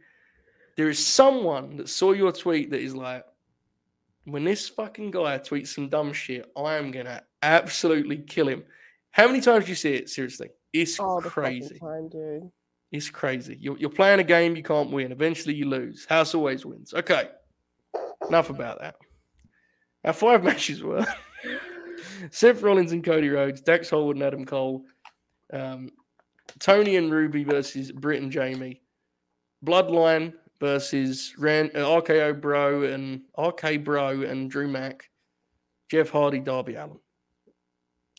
[0.75, 3.25] there is someone that saw your tweet that is like,
[4.25, 8.63] when this fucking guy tweets some dumb shit, I am gonna absolutely kill him.
[9.11, 10.09] How many times do you see it?
[10.09, 11.79] Seriously, it's the crazy.
[11.79, 12.51] time, dude.
[12.91, 13.57] It's crazy.
[13.59, 15.11] You're, you're playing a game you can't win.
[15.11, 16.05] Eventually, you lose.
[16.05, 16.93] House always wins.
[16.93, 17.29] Okay,
[18.27, 18.95] enough about that.
[20.07, 21.05] Our five matches were
[22.31, 24.85] Seth Rollins and Cody Rhodes, Dax Harwood and Adam Cole,
[25.51, 25.89] um,
[26.59, 28.81] Toni and Ruby versus Britt and Jamie,
[29.63, 35.09] Bloodline versus Ran, uh, RKO Bro and RK Bro and Drew Mack,
[35.91, 36.99] Jeff Hardy, Darby Allin.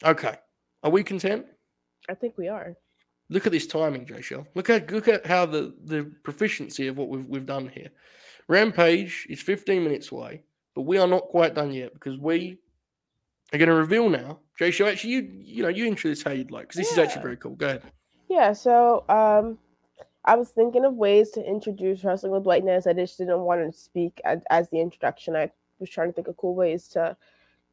[0.05, 0.37] Okay,
[0.83, 1.47] are we content?
[2.09, 2.77] I think we are.
[3.31, 4.47] Look at this timing, Jaychele.
[4.55, 7.89] Look at look at how the the proficiency of what we've we've done here.
[8.47, 10.45] Rampage is 15 minutes away,
[10.79, 12.57] but we are not quite done yet because we
[13.53, 14.39] are going to reveal now.
[14.61, 17.23] Jaychele, actually, you you know you intro this how you'd like because this is actually
[17.23, 17.57] very cool.
[17.57, 17.83] Go ahead.
[18.29, 19.59] Yeah, so um
[20.25, 22.87] I was thinking of ways to introduce wrestling with whiteness.
[22.87, 25.35] I just didn't want to speak as, as the introduction.
[25.35, 25.51] I
[25.81, 27.17] was trying to think of cool ways to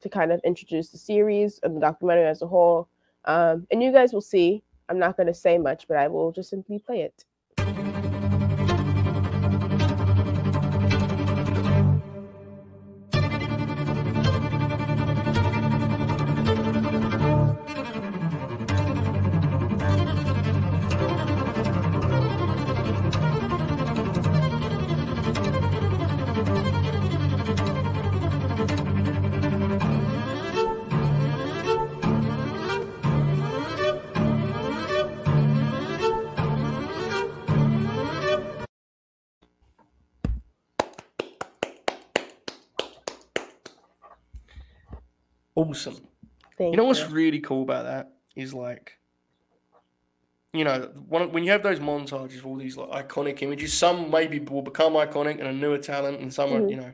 [0.02, 2.90] to kind of introduce the series and the documentary as a whole.
[3.26, 4.64] Um, and you guys will see.
[4.90, 7.24] I'm not going to say much, but I will just simply play it.
[45.70, 45.98] Awesome.
[46.58, 48.98] Thank You know what's really cool about that is like,
[50.54, 54.10] you know, one, when you have those montages of all these like iconic images, some
[54.10, 56.70] maybe will become iconic and a newer talent, and some are, Mhm.
[56.70, 56.94] you know.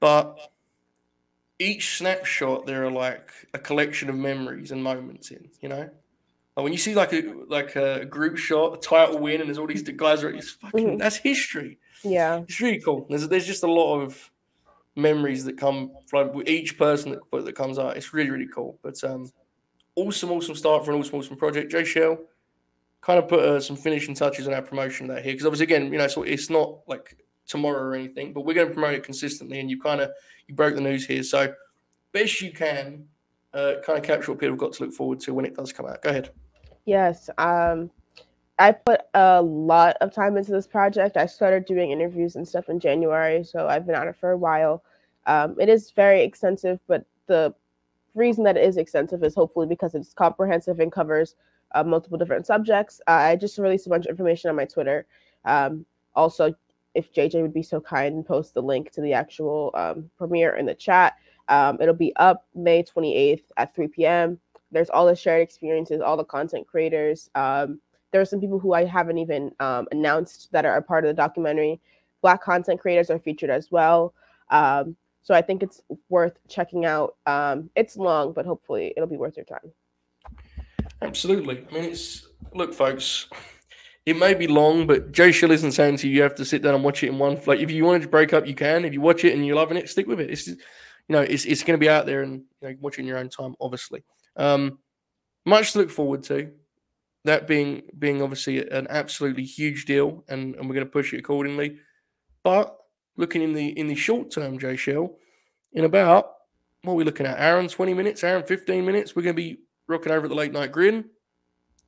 [0.00, 0.50] But
[1.58, 5.88] each snapshot, there are like a collection of memories and moments in, you know.
[6.56, 9.58] Like when you see like a like a group shot, a title win, and there's
[9.58, 10.98] all these guys are it's fucking Mhm.
[10.98, 11.78] that's history.
[12.02, 12.42] Yeah.
[12.46, 13.06] It's really cool.
[13.08, 14.30] There's there's just a lot of
[14.96, 17.96] memories that come from with each person that, that comes out.
[17.96, 18.78] It's really really cool.
[18.82, 19.30] But um,
[19.96, 21.72] awesome awesome start for an awesome awesome project.
[21.72, 22.18] Jaychele
[23.00, 25.92] kind of put uh, some finishing touches on our promotion that here because obviously again
[25.92, 27.16] you know so it's not like
[27.46, 29.60] tomorrow or anything, but we're going to promote it consistently.
[29.60, 30.10] And you kind of
[30.46, 31.52] you broke the news here, so
[32.12, 33.06] best you can.
[33.52, 35.72] Uh, kind of capture what people have got to look forward to when it does
[35.72, 36.02] come out.
[36.02, 36.30] Go ahead.
[36.86, 37.30] Yes.
[37.38, 37.88] Um,
[38.58, 41.16] I put a lot of time into this project.
[41.16, 44.36] I started doing interviews and stuff in January, so I've been on it for a
[44.36, 44.84] while.
[45.26, 47.54] Um, it is very extensive, but the
[48.14, 51.34] reason that it is extensive is hopefully because it's comprehensive and covers
[51.74, 53.00] uh, multiple different subjects.
[53.08, 55.06] Uh, I just released a bunch of information on my Twitter.
[55.44, 55.84] Um,
[56.14, 56.54] also,
[56.94, 60.54] if JJ would be so kind and post the link to the actual um, premiere
[60.54, 61.14] in the chat,
[61.48, 64.38] um, it'll be up May 28th at 3 p.m.
[64.70, 67.28] There's all the shared experiences, all the content creators.
[67.34, 67.80] Um,
[68.14, 71.08] there are some people who I haven't even um, announced that are a part of
[71.08, 71.80] the documentary.
[72.22, 74.14] Black content creators are featured as well.
[74.50, 77.16] Um, so I think it's worth checking out.
[77.26, 79.72] Um, it's long, but hopefully it'll be worth your time.
[81.02, 81.66] Absolutely.
[81.68, 83.26] I mean, it's look, folks.
[84.06, 86.76] It may be long, but Jaychele isn't saying to you you have to sit down
[86.76, 87.40] and watch it in one.
[87.46, 88.84] Like, if you wanted to break up, you can.
[88.84, 90.30] If you watch it and you're loving it, stick with it.
[90.30, 90.56] It's you
[91.08, 93.18] know, it's it's going to be out there and you know, watch it in your
[93.18, 93.56] own time.
[93.60, 94.04] Obviously,
[94.36, 94.78] um,
[95.44, 96.52] much to look forward to.
[97.24, 101.18] That being being obviously an absolutely huge deal, and, and we're going to push it
[101.20, 101.78] accordingly.
[102.42, 102.76] But
[103.16, 105.10] looking in the in the short term, Jaychele,
[105.72, 106.32] in about
[106.82, 107.38] what are we looking at?
[107.38, 109.16] Aaron, twenty minutes, Aaron, fifteen minutes.
[109.16, 111.06] We're going to be rocking over at the late night grin.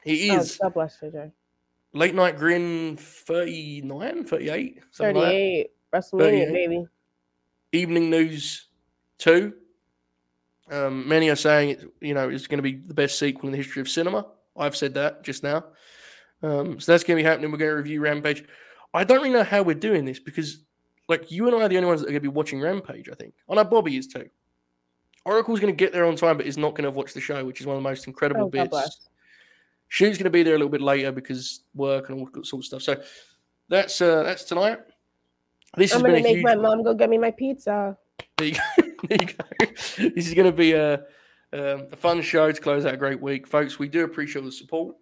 [0.05, 1.32] He Oh, is God bless JJ.
[1.93, 5.30] late night grin 39, 38, something like that.
[5.32, 6.53] 38, WrestleMania, 38.
[6.53, 6.87] baby.
[7.72, 8.68] Evening news
[9.18, 9.53] two.
[10.70, 13.53] Um, many are saying it, you know, it's going to be the best sequel in
[13.53, 14.26] the history of cinema.
[14.59, 15.64] I've said that just now.
[16.42, 17.50] Um, so that's going to be happening.
[17.50, 18.44] We're going to review Rampage.
[18.94, 20.64] I don't really know how we're doing this because,
[21.09, 23.09] like, you and I are the only ones that are going to be watching Rampage.
[23.09, 23.34] I think.
[23.48, 24.28] I know Bobby is too.
[25.24, 27.44] Oracle's going to get there on time, but is not going to watch the show,
[27.44, 29.09] which is one of the most incredible Oh, bits.
[29.88, 32.61] Shoot's going to be there a little bit later because work and all that sort
[32.61, 32.82] of stuff.
[32.82, 32.96] So
[33.68, 34.78] that's uh, that's tonight.
[35.76, 36.44] This I'm gonna make huge.
[36.44, 37.96] my mom go get me my pizza.
[38.36, 38.61] There you go.
[39.09, 40.11] there you go.
[40.14, 41.02] This is going to be a,
[41.57, 43.78] um, a fun show to close out a great week, folks.
[43.78, 44.96] We do appreciate the support.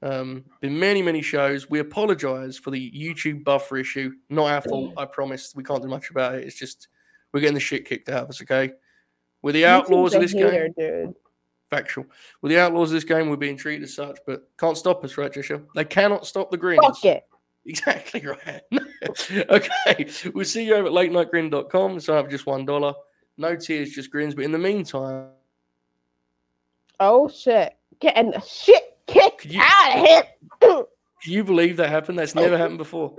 [0.00, 1.68] Um, been many, many shows.
[1.68, 4.12] We apologise for the YouTube buffer issue.
[4.30, 4.94] Not our fault.
[4.96, 5.52] I promise.
[5.56, 6.44] We can't do much about it.
[6.44, 6.88] It's just
[7.32, 8.40] we're getting the shit kicked out of us.
[8.42, 8.72] Okay.
[9.42, 10.72] We're the outlaws of this game.
[10.78, 11.14] dude.
[11.70, 12.06] Factual.
[12.40, 13.28] We're the outlaws of this game.
[13.28, 15.60] We're being treated as such, but can't stop us, right, Joshua?
[15.74, 16.80] They cannot stop the grins.
[16.82, 17.24] Fuck it.
[17.66, 18.62] Exactly right.
[19.50, 20.08] okay.
[20.32, 22.00] We'll see you over at latenightgrin.com.
[22.00, 22.94] Sign up for just $1.
[23.36, 24.34] No tears, just grins.
[24.34, 25.26] But in the meantime,
[27.00, 27.74] Oh shit.
[28.00, 30.22] Getting the shit kicked you- out of here.
[30.60, 32.18] can you believe that happened?
[32.18, 33.14] That's never happened before.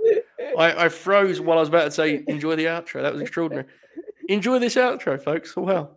[0.58, 3.02] I, I froze while I was about to say, enjoy the outro.
[3.02, 3.66] That was extraordinary.
[4.28, 5.54] Enjoy this outro, folks.
[5.56, 5.90] Oh, wow.